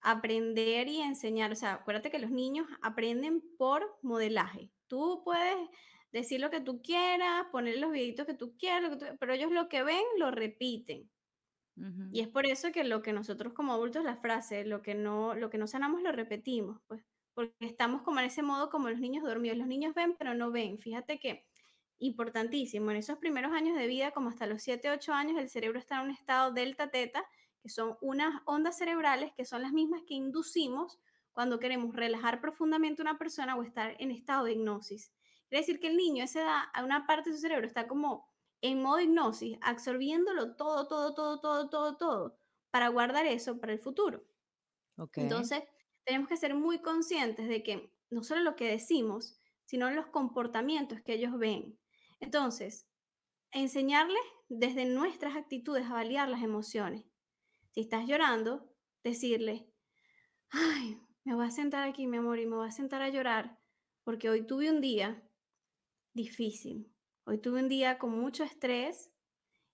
[0.00, 1.52] aprender y enseñar.
[1.52, 4.70] O sea, acuérdate que los niños aprenden por modelaje.
[4.88, 5.56] Tú puedes
[6.12, 9.32] decir lo que tú quieras, poner los videitos que tú quieras, lo que tú- pero
[9.34, 11.10] ellos lo que ven lo repiten.
[12.10, 15.34] Y es por eso que lo que nosotros como adultos, la frase, lo que no,
[15.34, 19.00] lo que no sanamos lo repetimos, pues, porque estamos como en ese modo como los
[19.00, 19.58] niños dormidos.
[19.58, 20.78] Los niños ven, pero no ven.
[20.78, 21.44] Fíjate que
[21.98, 25.78] importantísimo, en esos primeros años de vida, como hasta los 7, 8 años, el cerebro
[25.78, 27.24] está en un estado delta teta,
[27.62, 31.00] que son unas ondas cerebrales que son las mismas que inducimos
[31.32, 35.12] cuando queremos relajar profundamente a una persona o estar en estado de hipnosis.
[35.48, 37.86] Quiere decir que el niño a esa edad, a una parte de su cerebro está
[37.86, 38.28] como
[38.62, 42.38] en modo hipnosis, absorbiéndolo todo, todo, todo, todo, todo, todo,
[42.70, 44.26] para guardar eso para el futuro.
[44.98, 45.18] Ok.
[45.18, 45.62] Entonces,
[46.04, 51.00] tenemos que ser muy conscientes de que no solo lo que decimos, sino los comportamientos
[51.02, 51.78] que ellos ven.
[52.20, 52.88] Entonces,
[53.52, 57.04] enseñarles desde nuestras actitudes a validar las emociones.
[57.70, 59.70] Si estás llorando, decirle,
[60.50, 63.58] ay, me voy a sentar aquí, mi amor, y me voy a sentar a llorar
[64.06, 65.25] porque hoy tuve un día
[66.16, 66.90] difícil.
[67.24, 69.12] Hoy tuve un día con mucho estrés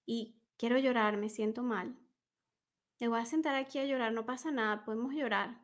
[0.05, 1.97] y quiero llorar, me siento mal.
[3.01, 5.63] Me voy a sentar aquí a llorar, no pasa nada, podemos llorar.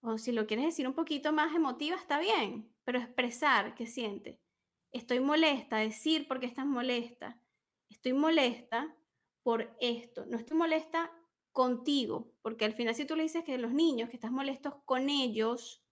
[0.00, 4.40] O si lo quieres decir un poquito más emotiva, está bien, pero expresar qué siente.
[4.90, 7.40] Estoy molesta, decir por qué estás molesta.
[7.88, 8.94] Estoy molesta
[9.42, 10.26] por esto.
[10.26, 11.12] No estoy molesta
[11.52, 15.10] contigo, porque al final si tú le dices que los niños, que estás molestos con
[15.10, 15.82] ellos,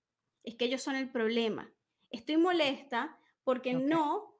[0.42, 1.70] es que ellos son el problema.
[2.10, 4.38] Estoy molesta porque no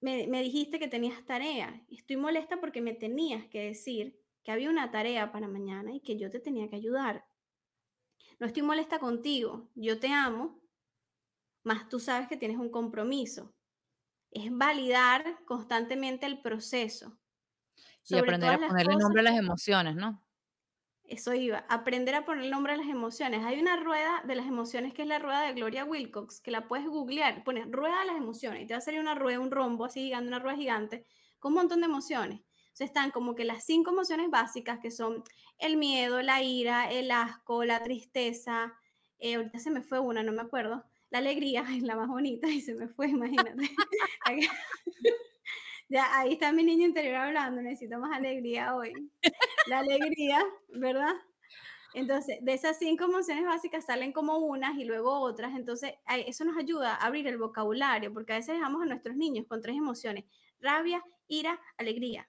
[0.00, 1.84] me, me dijiste que tenías tarea.
[1.88, 6.18] Estoy molesta porque me tenías que decir que había una tarea para mañana y que
[6.18, 7.24] yo te tenía que ayudar.
[8.38, 10.60] No estoy molesta contigo, yo te amo,
[11.64, 13.54] más tú sabes que tienes un compromiso.
[14.30, 17.18] Es validar constantemente el proceso.
[18.04, 20.24] Y Sobre aprender a ponerle cosas, nombre a las emociones, ¿no?
[21.04, 23.44] Eso iba, aprender a poner nombre a las emociones.
[23.44, 26.68] Hay una rueda de las emociones que es la rueda de Gloria Wilcox, que la
[26.68, 29.50] puedes googlear, pones rueda de las emociones y te va a salir una rueda, un
[29.50, 31.06] rombo así gigante, una rueda gigante,
[31.38, 32.40] con un montón de emociones.
[32.72, 35.22] Entonces están como que las cinco emociones básicas que son
[35.58, 38.72] el miedo, la ira, el asco, la tristeza,
[39.18, 42.48] eh, ahorita se me fue una, no me acuerdo, la alegría es la más bonita
[42.50, 43.70] y se me fue, imagínate.
[45.92, 48.92] ya, ahí está mi niño interior hablando, necesito más alegría hoy.
[49.66, 51.12] La alegría, ¿verdad?
[51.94, 55.54] Entonces, de esas cinco emociones básicas salen como unas y luego otras.
[55.54, 55.92] Entonces,
[56.26, 59.60] eso nos ayuda a abrir el vocabulario, porque a veces dejamos a nuestros niños con
[59.60, 60.24] tres emociones,
[60.60, 62.26] rabia, ira, alegría.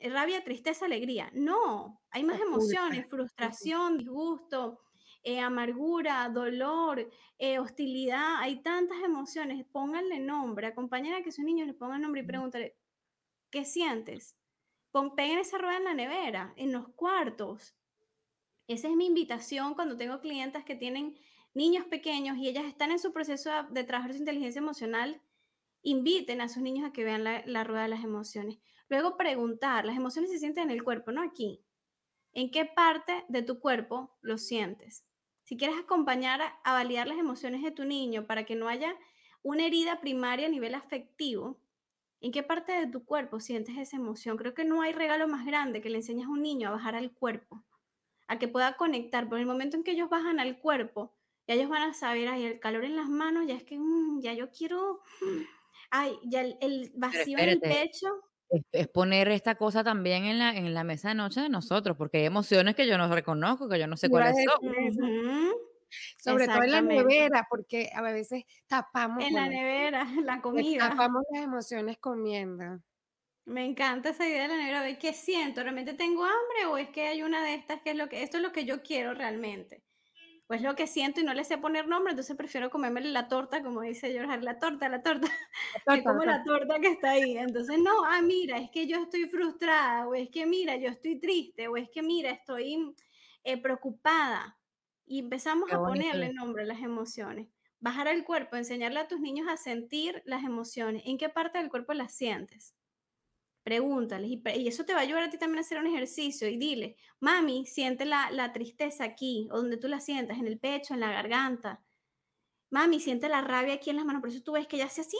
[0.00, 1.30] Eh, rabia, tristeza, alegría.
[1.34, 4.80] No, hay más emociones, frustración, disgusto,
[5.22, 8.36] eh, amargura, dolor, eh, hostilidad.
[8.38, 9.64] Hay tantas emociones.
[9.70, 12.76] Pónganle nombre, acompañen a que sus niños le pongan nombre y pregúntale,
[13.50, 14.36] ¿qué sientes?
[14.90, 17.74] Pon, peguen esa rueda en la nevera, en los cuartos.
[18.66, 21.18] Esa es mi invitación cuando tengo clientas que tienen
[21.54, 25.20] niños pequeños y ellas están en su proceso de trabajar su inteligencia emocional.
[25.82, 28.58] Inviten a sus niños a que vean la, la rueda de las emociones.
[28.88, 31.62] Luego preguntar, las emociones se sienten en el cuerpo, no aquí.
[32.32, 35.04] ¿En qué parte de tu cuerpo lo sientes?
[35.44, 38.94] Si quieres acompañar a, a validar las emociones de tu niño para que no haya
[39.42, 41.58] una herida primaria a nivel afectivo,
[42.20, 44.36] ¿En qué parte de tu cuerpo sientes esa emoción?
[44.36, 46.96] Creo que no hay regalo más grande que le enseñas a un niño a bajar
[46.96, 47.64] al cuerpo,
[48.26, 49.28] a que pueda conectar.
[49.28, 51.14] Por el momento en que ellos bajan al cuerpo,
[51.46, 54.20] ya ellos van a saber, ay, el calor en las manos, ya es que, mm,
[54.20, 55.00] ya yo quiero,
[55.90, 58.08] ay, ya el, vacío en el pecho.
[58.72, 62.18] Es, poner esta cosa también en la, en la mesa de noche de nosotros, porque
[62.18, 65.52] hay emociones que yo no reconozco, que yo no sé cuáles son.
[66.16, 69.24] Sobre todo en la nevera, porque a veces tapamos.
[69.24, 70.90] En la nevera, la comida.
[70.90, 72.80] Tapamos las emociones comiendo.
[73.48, 76.90] Me encanta esa idea de la nevera, ver qué siento, ¿realmente tengo hambre o es
[76.90, 79.14] que hay una de estas que es lo que, esto es lo que yo quiero
[79.14, 79.82] realmente?
[80.46, 83.62] Pues lo que siento y no le sé poner nombre, entonces prefiero comerme la torta,
[83.62, 85.28] como dice George, la torta, la torta,
[85.86, 87.38] la como la torta que está ahí.
[87.38, 91.18] Entonces, no, ah, mira, es que yo estoy frustrada, o es que mira, yo estoy
[91.18, 92.94] triste, o es que mira, estoy
[93.44, 94.57] eh, preocupada
[95.08, 97.48] y empezamos a ponerle nombre a las emociones.
[97.80, 101.02] Bajar al cuerpo, enseñarle a tus niños a sentir las emociones.
[101.06, 102.74] ¿En qué parte del cuerpo las sientes?
[103.62, 104.30] Pregúntales.
[104.30, 106.48] Y, eso te va a ayudar a ti también a hacer un ejercicio.
[106.48, 110.58] Y dile, mami, siente la, la tristeza aquí, o donde tú la sientas, en el
[110.58, 111.82] pecho, en la garganta.
[112.70, 114.20] Mami, siente la rabia aquí en las manos.
[114.20, 115.18] Por eso tú ves que ella hace así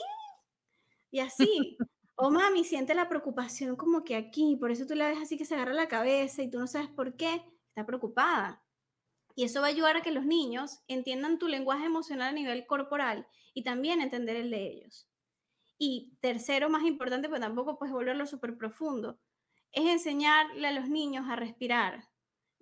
[1.11, 1.77] y así.
[2.21, 4.57] O mami, siente la preocupación como que aquí.
[4.57, 6.89] Por eso tú la ves así que se agarra la cabeza y tú no sabes
[6.89, 7.45] por qué.
[7.69, 8.61] Está preocupada.
[9.39, 12.67] Y eso va a ayudar a que los niños entiendan tu lenguaje emocional a nivel
[12.67, 13.25] corporal
[13.55, 15.09] y también entender el de ellos.
[15.79, 19.21] Y tercero, más importante, pues tampoco puedes volverlo súper profundo,
[19.71, 22.09] es enseñarle a los niños a respirar.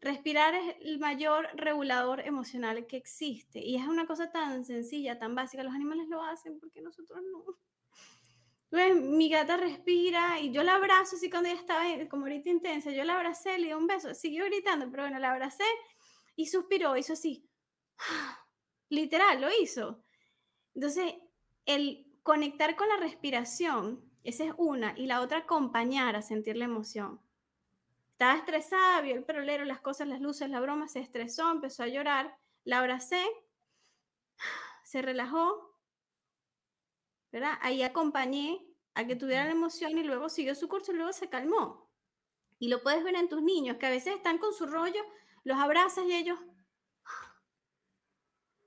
[0.03, 5.35] Respirar es el mayor regulador emocional que existe y es una cosa tan sencilla, tan
[5.35, 5.63] básica.
[5.63, 7.57] Los animales lo hacen porque nosotros no.
[8.71, 12.91] Entonces, mi gata respira y yo la abrazo así cuando ella estaba como ahorita intensa,
[12.91, 15.65] yo la abracé, le di un beso, siguió gritando, pero bueno, la abracé
[16.37, 17.49] y suspiró, hizo así.
[18.91, 20.05] Literal, lo hizo.
[20.75, 21.15] Entonces,
[21.65, 26.67] el conectar con la respiración, esa es una, y la otra acompañar a sentir la
[26.67, 27.21] emoción.
[28.13, 31.89] Estaba estresada, vio el perolero, las cosas, las luces, la broma, se estresó, empezó a
[31.89, 33.25] llorar, la abracé,
[34.85, 35.79] se relajó,
[37.33, 37.59] ¿verdad?
[37.63, 38.65] Ahí acompañé
[38.95, 41.91] a que tuviera la emoción y luego siguió su curso y luego se calmó.
[42.59, 45.03] Y lo puedes ver en tus niños, que a veces están con su rollo
[45.47, 46.39] los abrazas y ellos...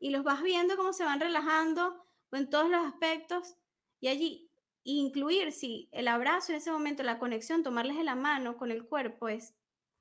[0.01, 3.57] Y los vas viendo cómo se van relajando en todos los aspectos.
[3.99, 4.49] Y allí
[4.85, 8.87] incluir, si el abrazo en ese momento, la conexión, tomarles de la mano con el
[8.87, 9.53] cuerpo es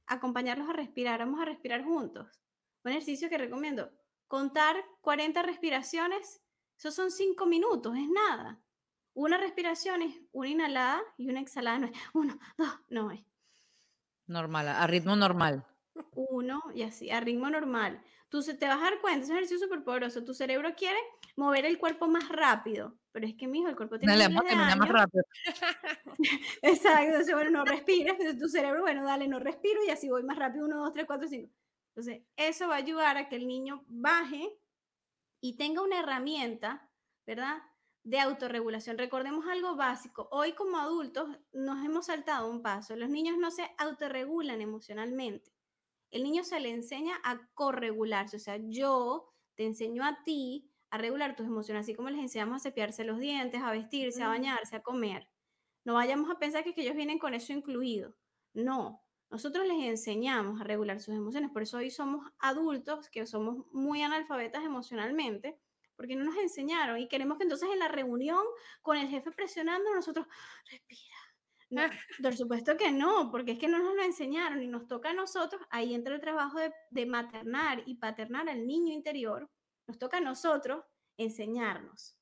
[0.06, 1.18] acompañarlos a respirar.
[1.18, 2.28] Vamos a respirar juntos.
[2.84, 3.90] Un ejercicio que recomiendo.
[4.28, 6.40] Contar 40 respiraciones,
[6.76, 8.60] esos son 5 minutos, es nada.
[9.14, 11.90] Una respiración es una inhalada y una exhalada.
[12.14, 13.24] Uno, dos, no es.
[14.28, 15.66] Normal, a ritmo normal
[16.14, 18.02] uno y así, a ritmo normal.
[18.28, 20.22] Tú se, te vas a dar cuenta, es un ejercicio súper poderoso.
[20.22, 20.98] Tu cerebro quiere
[21.36, 25.24] mover el cuerpo más rápido, pero es que, mijo, el cuerpo tiene que más rápido.
[26.62, 30.22] Exacto, entonces, bueno, no respires, entonces tu cerebro, bueno, dale, no respiro y así voy
[30.24, 31.54] más rápido, uno, dos, tres, cuatro, cinco.
[31.94, 34.58] Entonces, eso va a ayudar a que el niño baje
[35.40, 36.90] y tenga una herramienta,
[37.26, 37.62] ¿verdad?
[38.04, 38.98] De autorregulación.
[38.98, 40.28] Recordemos algo básico.
[40.30, 42.94] Hoy como adultos nos hemos saltado un paso.
[42.94, 45.57] Los niños no se autorregulan emocionalmente
[46.10, 50.98] el niño se le enseña a corregularse, o sea, yo te enseño a ti a
[50.98, 54.76] regular tus emociones, así como les enseñamos a cepillarse los dientes, a vestirse, a bañarse,
[54.76, 55.28] a comer.
[55.84, 58.14] No vayamos a pensar que, que ellos vienen con eso incluido.
[58.54, 63.66] No, nosotros les enseñamos a regular sus emociones, por eso hoy somos adultos que somos
[63.72, 65.60] muy analfabetas emocionalmente,
[65.96, 68.42] porque no nos enseñaron y queremos que entonces en la reunión
[68.80, 70.26] con el jefe presionando nosotros,
[70.70, 71.17] respira,
[71.70, 71.82] no,
[72.22, 75.14] por supuesto que no, porque es que no nos lo enseñaron y nos toca a
[75.14, 76.58] nosotros, ahí entra el trabajo
[76.90, 79.50] de, maternar y paternar al niño interior,
[79.86, 80.84] nos toca a nosotros
[81.16, 82.16] enseñarnos,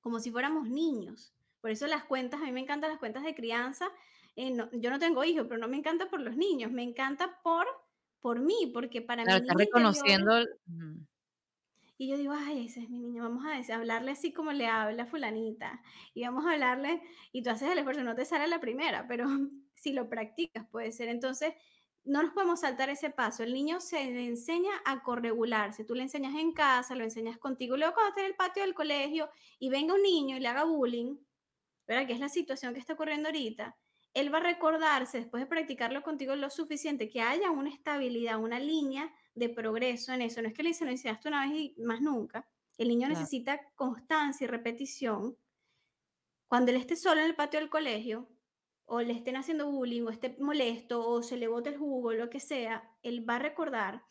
[0.00, 1.32] como si fuéramos niños.
[1.60, 3.90] Por eso las cuentas, a mí me encantan las cuentas de crianza.
[4.36, 7.66] Eh, yo no tengo hijos, pero no me encanta por los niños, me encanta por
[8.24, 10.32] por mí, porque para Claro, mi está interior reconociendo.
[11.98, 15.06] Y yo digo: "Ay, ese es mi niño, vamos a hablarle así como le habla
[15.06, 15.82] fulanita,
[16.14, 19.26] y vamos a hablarle", y tú haces el esfuerzo, no te sale la primera, pero
[19.74, 21.08] si lo practicas puede ser.
[21.08, 21.54] Entonces,
[22.04, 23.42] no nos podemos saltar ese paso.
[23.42, 25.84] El niño se le enseña a corregularse.
[25.84, 27.76] Tú le enseñas en casa, lo enseñas contigo.
[27.78, 30.64] Luego, cuando esté en el patio del colegio y venga un niño y le haga
[30.64, 31.16] bullying,
[31.86, 32.06] ¿verdad?
[32.06, 33.76] Que es la situación que está ocurriendo ahorita.
[34.14, 38.60] Él va a recordarse, después de practicarlo contigo lo suficiente, que haya una estabilidad, una
[38.60, 40.42] línea de progreso en eso.
[40.42, 42.48] No es que le dicen, lo enseñaste una vez y más nunca.
[42.78, 43.20] El niño Claro.
[43.20, 45.36] necesita constancia y repetición.
[46.48, 48.28] Cuando él esté solo en el patio del colegio,
[48.86, 52.30] o le estén haciendo bullying, o esté molesto, o se le bote el jugo, lo
[52.30, 54.04] que sea, él va a recordar,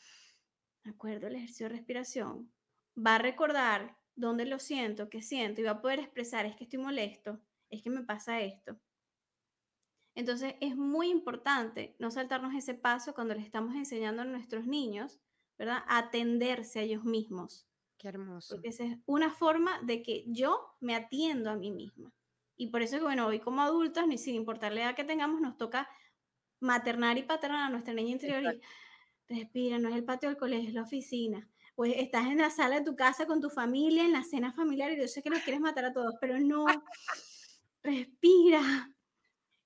[0.84, 2.52] me acuerdo el ejercicio de respiración,
[2.98, 6.66] va a recordar dónde lo siento, qué siento, y va a poder expresar, es que
[6.66, 8.80] estoy molesto, es que me pasa esto.
[10.16, 15.20] Entonces, es muy importante no saltarnos ese paso cuando le estamos enseñando a nuestros niños,
[15.58, 15.84] ¿verdad?
[15.88, 17.68] A atenderse a ellos mismos.
[17.98, 18.56] Qué hermoso.
[18.56, 22.14] Porque esa es una forma de que yo me atiendo a mí misma.
[22.56, 25.42] Y por eso que, bueno, hoy como adultos, ni sin importar la edad que tengamos,
[25.42, 25.90] nos toca
[26.60, 28.68] maternar y paternar a nuestra niña interior Exacto.
[29.30, 31.50] y respira, no es el patio del colegio, es la oficina.
[31.76, 34.92] Pues estás en la sala de tu casa con tu familia, en la cena familiar,
[34.92, 36.66] y yo sé que los quieres matar a todos, pero no,
[37.84, 38.93] respira.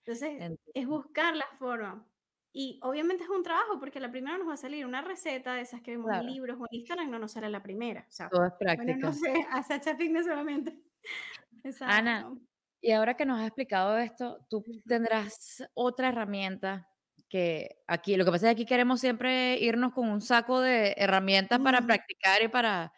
[0.08, 0.58] Entonces, Entiendo.
[0.74, 2.08] es buscar la forma.
[2.54, 5.62] Y obviamente es un trabajo, porque la primera nos va a salir una receta de
[5.62, 6.28] esas que vemos en Claro.
[6.30, 8.06] libros o en Instagram, no nos sale la primera.
[8.08, 8.96] O sea, Todo es bueno, práctica.
[8.98, 10.80] no sé, a Sacha Fitness solamente.
[11.82, 12.42] Ana, Exacto.
[12.82, 16.88] y ahora que nos has explicado esto, ¿tú tendrás otra herramienta
[17.30, 20.94] que aquí lo que pasa es que aquí queremos siempre irnos con un saco de
[20.98, 22.94] herramientas para practicar y para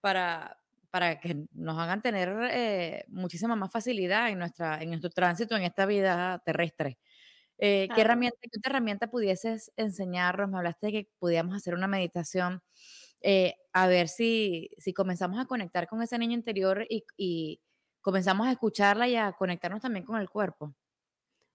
[0.00, 0.57] para
[0.90, 5.62] para que nos hagan tener, eh, muchísima más facilidad en nuestra en nuestro tránsito en
[5.64, 6.98] esta vida terrestre?
[7.58, 8.02] Eh, ¿qué Claro.
[8.02, 10.50] herramienta qué herramienta pudieses enseñarnos?
[10.50, 12.62] Me hablaste de que pudiéramos hacer una meditación,
[13.22, 17.62] eh, a ver si si comenzamos a conectar con esa niña interior y y
[18.02, 20.74] comenzamos a escucharla y a conectarnos también con el cuerpo.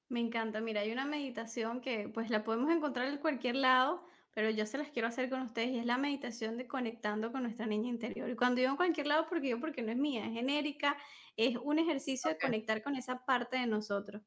[0.10, 0.62] Me encanta.
[0.62, 4.78] Mira, hay una meditación que, pues, la podemos encontrar en cualquier lado, pero yo se
[4.78, 8.30] las quiero hacer con ustedes, y es la meditación de conectando con nuestra niña interior.
[8.30, 10.98] Y cuando digo en cualquier lado, porque yo porque no es mía, es genérica,
[11.38, 12.54] es un ejercicio de Okey.
[12.54, 14.22] conectar con esa parte de nosotros.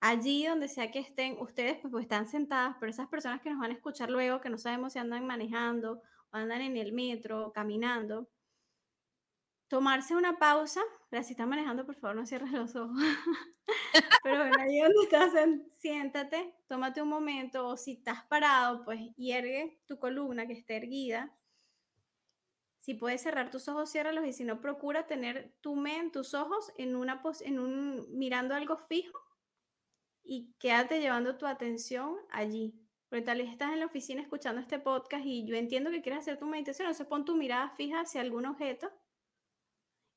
[0.00, 3.60] Allí donde sea que estén, ustedes, pues, pues, están sentadas, pero esas personas que nos
[3.60, 7.46] van a escuchar luego, que no sabemos si andan manejando, o andan en el metro,
[7.48, 8.28] o caminando
[9.70, 10.82] tomarse una pausa,
[11.12, 12.96] pero si estás manejando, por favor, no cierres los ojos.
[14.24, 15.30] Pero bueno, ahí donde estás,
[15.76, 21.36] siéntate, tómate un momento, o si estás parado, pues, hiergue tu columna, que esté erguida.
[22.80, 26.72] Si puedes cerrar tus ojos, ciérralos, y si no, procura tener tu men tus ojos
[26.78, 29.20] en una pos en un mirando algo fijo
[30.24, 32.74] y quédate llevando tu atención allí.
[33.10, 36.20] Porque tal vez estás en la oficina escuchando este podcast, y yo entiendo que quieres
[36.20, 38.90] hacer tu meditación, entonces pon tu mirada fija hacia algún objeto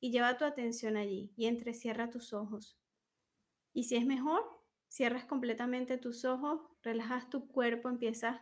[0.00, 2.78] y lleva tu atención allí, y entrecierra tus ojos.
[3.72, 4.42] Y si es mejor,
[4.88, 8.40] cierras completamente tus ojos, relajas tu cuerpo, empiezas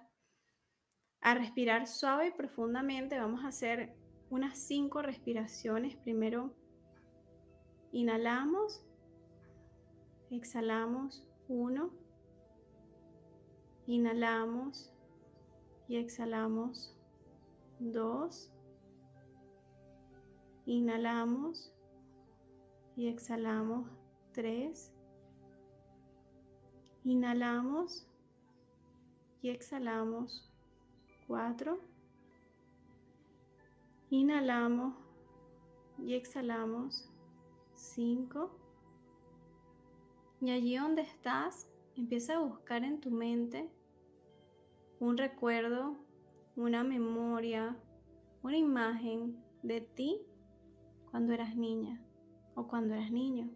[1.21, 3.19] a respirar suave y profundamente.
[3.19, 3.97] Vamos a hacer
[4.31, 5.97] unas 5 respiraciones.
[5.97, 6.55] Primero
[7.93, 8.85] inhalamos,
[10.31, 11.91] exhalamos, 1.
[13.87, 14.93] Inhalamos
[15.89, 16.97] y exhalamos,
[17.81, 18.54] 2.
[20.67, 21.75] Inhalamos
[22.97, 23.87] y exhalamos,
[24.33, 24.95] 3.
[27.05, 28.09] Inhalamos
[29.43, 30.51] y exhalamos,
[31.27, 31.79] 4.
[34.09, 34.95] Inhalamos
[35.99, 37.11] y exhalamos,
[37.75, 38.51] 5.
[40.41, 43.71] Y allí donde estás, empieza a buscar en tu mente
[44.99, 45.99] un recuerdo,
[46.57, 47.77] una memoria,
[48.43, 50.27] una imagen de ti
[51.15, 52.03] cuando eras niña
[52.57, 53.49] o cuando eras niño.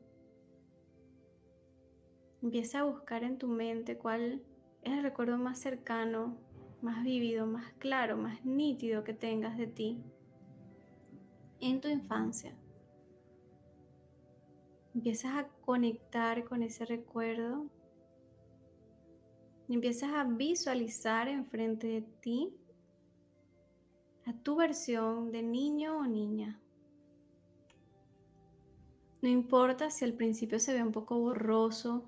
[2.41, 4.45] Empieza a buscar en tu mente cuál
[4.83, 6.37] es el recuerdo más cercano,
[6.83, 10.01] más vívido, más claro, más nítido que tengas de ti
[11.59, 12.57] en tu infancia.
[14.95, 17.67] Empiezas a conectar con ese recuerdo
[19.67, 22.55] y empiezas a visualizar enfrente de ti
[24.27, 26.63] a tu versión de niño o niña.
[29.21, 32.05] No importa si al principio se ve un poco borroso,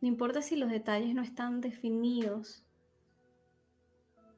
[0.00, 2.64] no importa si los detalles no están definidos,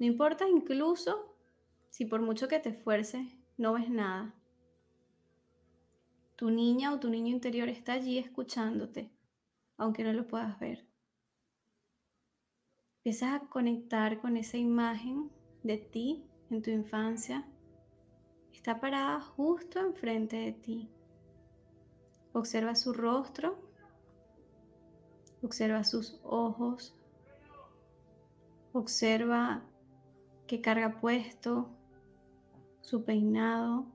[0.00, 1.36] no importa incluso
[1.90, 3.26] si por mucho que te esfuerces
[3.58, 4.34] no ves nada.
[6.36, 9.10] Tu niña o tu niño interior está allí escuchándote,
[9.76, 10.86] aunque no lo puedas ver.
[12.96, 15.30] empiezas a conectar con esa imagen
[15.62, 17.46] de ti en tu infancia.
[18.54, 20.88] Está parada justo enfrente de ti.
[22.32, 23.58] Observa su rostro,
[25.42, 26.94] observa sus ojos,
[28.72, 29.62] observa
[30.46, 31.70] qué carga puesto,
[32.80, 33.86] su peinado,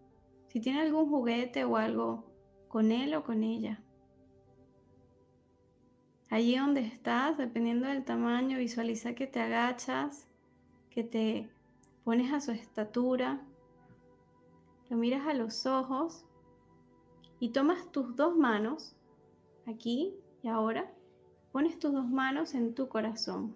[0.49, 2.25] si tiene algún juguete o algo
[2.67, 3.81] con él o con ella.
[6.29, 10.27] Allí donde estás, dependiendo del tamaño, visualiza que te agachas,
[10.89, 11.49] que te
[12.03, 13.41] pones a su estatura,
[14.89, 16.25] lo miras a los ojos
[17.39, 18.95] y tomas tus dos manos,
[19.65, 20.91] aquí y ahora,
[21.51, 23.55] pones tus dos manos en tu corazón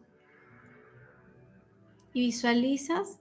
[2.14, 3.20] y visualizas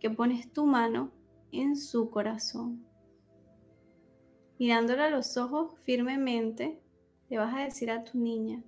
[0.00, 1.10] que pones tu mano
[1.52, 2.84] en su corazón.
[4.58, 6.80] Mirándole a los ojos firmemente,
[7.28, 8.62] le vas a decir a tu niña,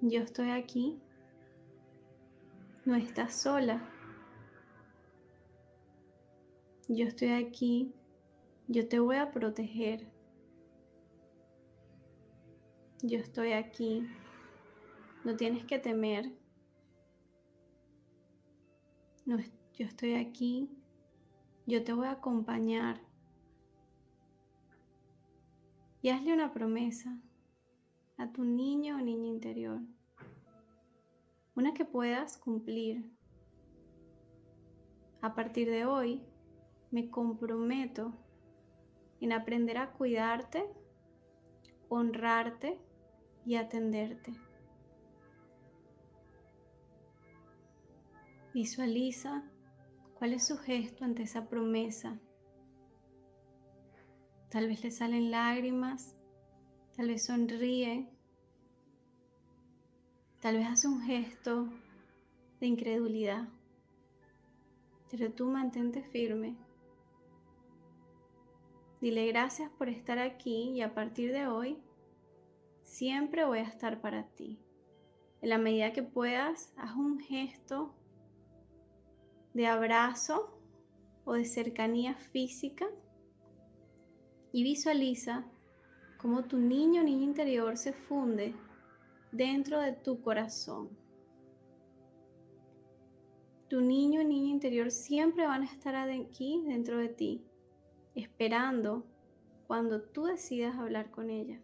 [0.00, 0.98] yo estoy aquí,
[2.84, 3.82] no estás sola,
[6.88, 7.94] yo estoy aquí,
[8.68, 10.10] yo te voy a proteger,
[13.02, 14.06] yo estoy aquí,
[15.24, 16.32] no tienes que temer,
[19.26, 20.70] no, yo estoy aquí,
[21.66, 23.00] yo te voy a acompañar.
[26.02, 27.18] Y hazle una promesa
[28.18, 29.80] a tu niño o niña interior.
[31.54, 33.10] Una que puedas cumplir.
[35.22, 36.22] A partir de hoy,
[36.90, 38.12] me comprometo
[39.20, 40.64] en aprender a cuidarte,
[41.88, 42.78] honrarte
[43.44, 44.34] y atenderte.
[48.52, 49.42] Visualiza
[50.14, 52.18] cuál es su gesto ante esa promesa.
[54.48, 56.14] Tal vez le salen lágrimas,
[56.96, 58.08] tal vez sonríe,
[60.40, 61.68] tal vez hace un gesto
[62.60, 63.48] de incredulidad,
[65.10, 66.56] pero tú mantente firme.
[69.04, 71.76] Dile gracias por estar aquí y a partir de hoy
[72.84, 74.58] siempre voy a estar para ti.
[75.42, 77.94] En la medida que puedas, haz un gesto
[79.52, 80.58] de abrazo
[81.26, 82.86] o de cercanía física
[84.52, 85.44] y visualiza
[86.16, 88.54] cómo tu niño o niña interior se funde
[89.32, 90.88] dentro de tu corazón.
[93.68, 97.44] Tu niño o niña interior siempre van a estar aquí dentro de ti,
[98.14, 99.04] esperando
[99.66, 101.60] cuando tú decidas hablar con ella.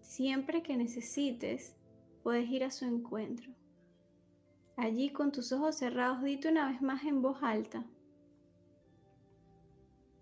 [0.00, 1.76] Siempre que necesites,
[2.22, 3.52] puedes ir a su encuentro.
[4.76, 7.84] Allí con tus ojos cerrados, dite una vez más en voz alta.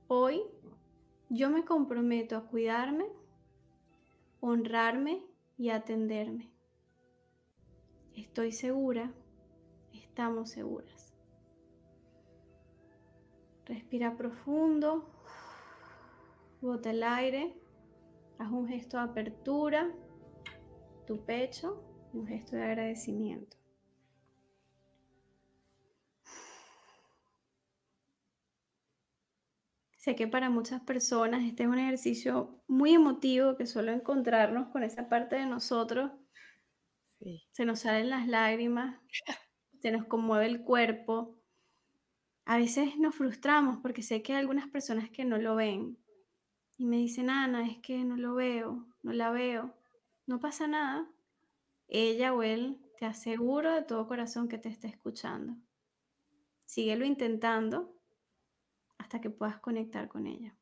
[0.07, 0.43] Hoy
[1.29, 3.07] yo me comprometo a cuidarme,
[4.41, 5.25] honrarme
[5.57, 6.51] y atenderme.
[8.15, 9.13] Estoy segura,
[9.93, 11.04] estamos seguras.
[13.75, 15.05] Respira profundo,
[16.61, 17.61] bota el aire,
[18.39, 19.93] haz un gesto de apertura,
[21.09, 23.57] tu pecho, un gesto de agradecimiento.
[29.97, 34.85] Sé que para muchas personas este es un ejercicio muy emotivo que solo encontrarnos con
[34.85, 36.13] esa parte de nosotros.
[37.51, 39.01] Se nos salen las lágrimas,
[39.81, 41.41] se nos conmueve el cuerpo.
[42.47, 45.99] A veces nos frustramos porque sé que hay algunas personas que no lo ven
[46.77, 49.75] y me dicen, Ana, es que no lo veo, no la veo.
[50.27, 51.09] No pasa nada.
[51.89, 55.57] Ella o él te aseguro de todo corazón que te está escuchando.
[56.65, 57.95] Síguelo intentando
[58.99, 60.57] hasta que puedas conectar con ella.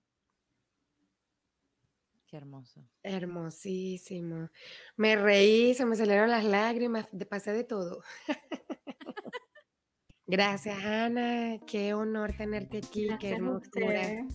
[2.26, 2.88] Qué hermoso.
[3.02, 4.50] Hermosísimo.
[4.96, 8.02] Me reí, se me salieron las lágrimas, de pasé de todo.
[10.32, 11.58] Gracias, Ana.
[11.66, 13.06] Qué honor tenerte aquí.
[13.20, 14.26] qué hermosura.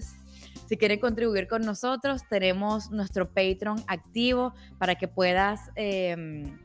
[0.67, 5.71] si quieren contribuir con nosotros, tenemos nuestro Patreon activo para que puedas...
[5.75, 6.57] Em,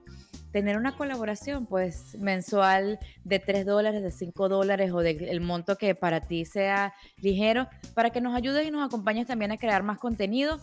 [0.53, 5.95] tener una colaboración pues mensual de 3 dólares, de 5 dólares o del monto que
[5.95, 9.99] para ti sea ligero, para que nos ayudes y nos acompañes también a crear más
[9.99, 10.61] contenido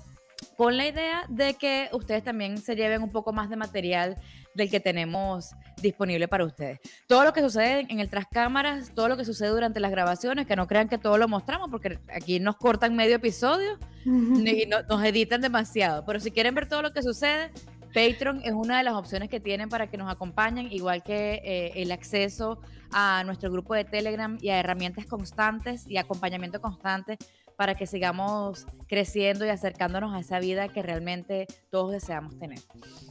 [0.57, 4.15] con la idea de que ustedes también se lleven un poco más de material
[4.55, 6.79] del que tenemos disponible para ustedes.
[7.07, 10.47] Todo lo que sucede en el tras cámaras, todo lo que sucede durante las grabaciones,
[10.47, 15.03] que no crean que todo lo mostramos, porque aquí nos cortan medio episodio y nos
[15.03, 16.05] editan demasiado.
[16.05, 17.51] Pero si quieren ver todo lo que sucede,
[17.93, 21.71] Patreon es una de las opciones que tienen para que nos acompañen, igual que eh,
[21.75, 22.59] el acceso
[22.91, 27.17] a nuestro grupo de Telegram y a herramientas constantes y acompañamiento constante
[27.59, 32.59] para que sigamos creciendo y acercándonos a esa vida que realmente todos deseamos tener.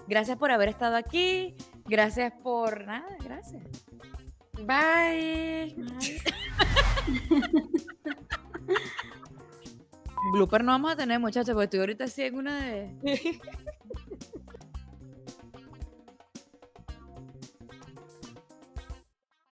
[0.07, 1.55] Gracias por haber estado aquí.
[1.84, 3.62] Gracias por nada, gracias.
[4.55, 5.76] Bye.
[10.32, 12.90] Blooper no vamos a tener, muchachos, porque estoy ahorita así en una de.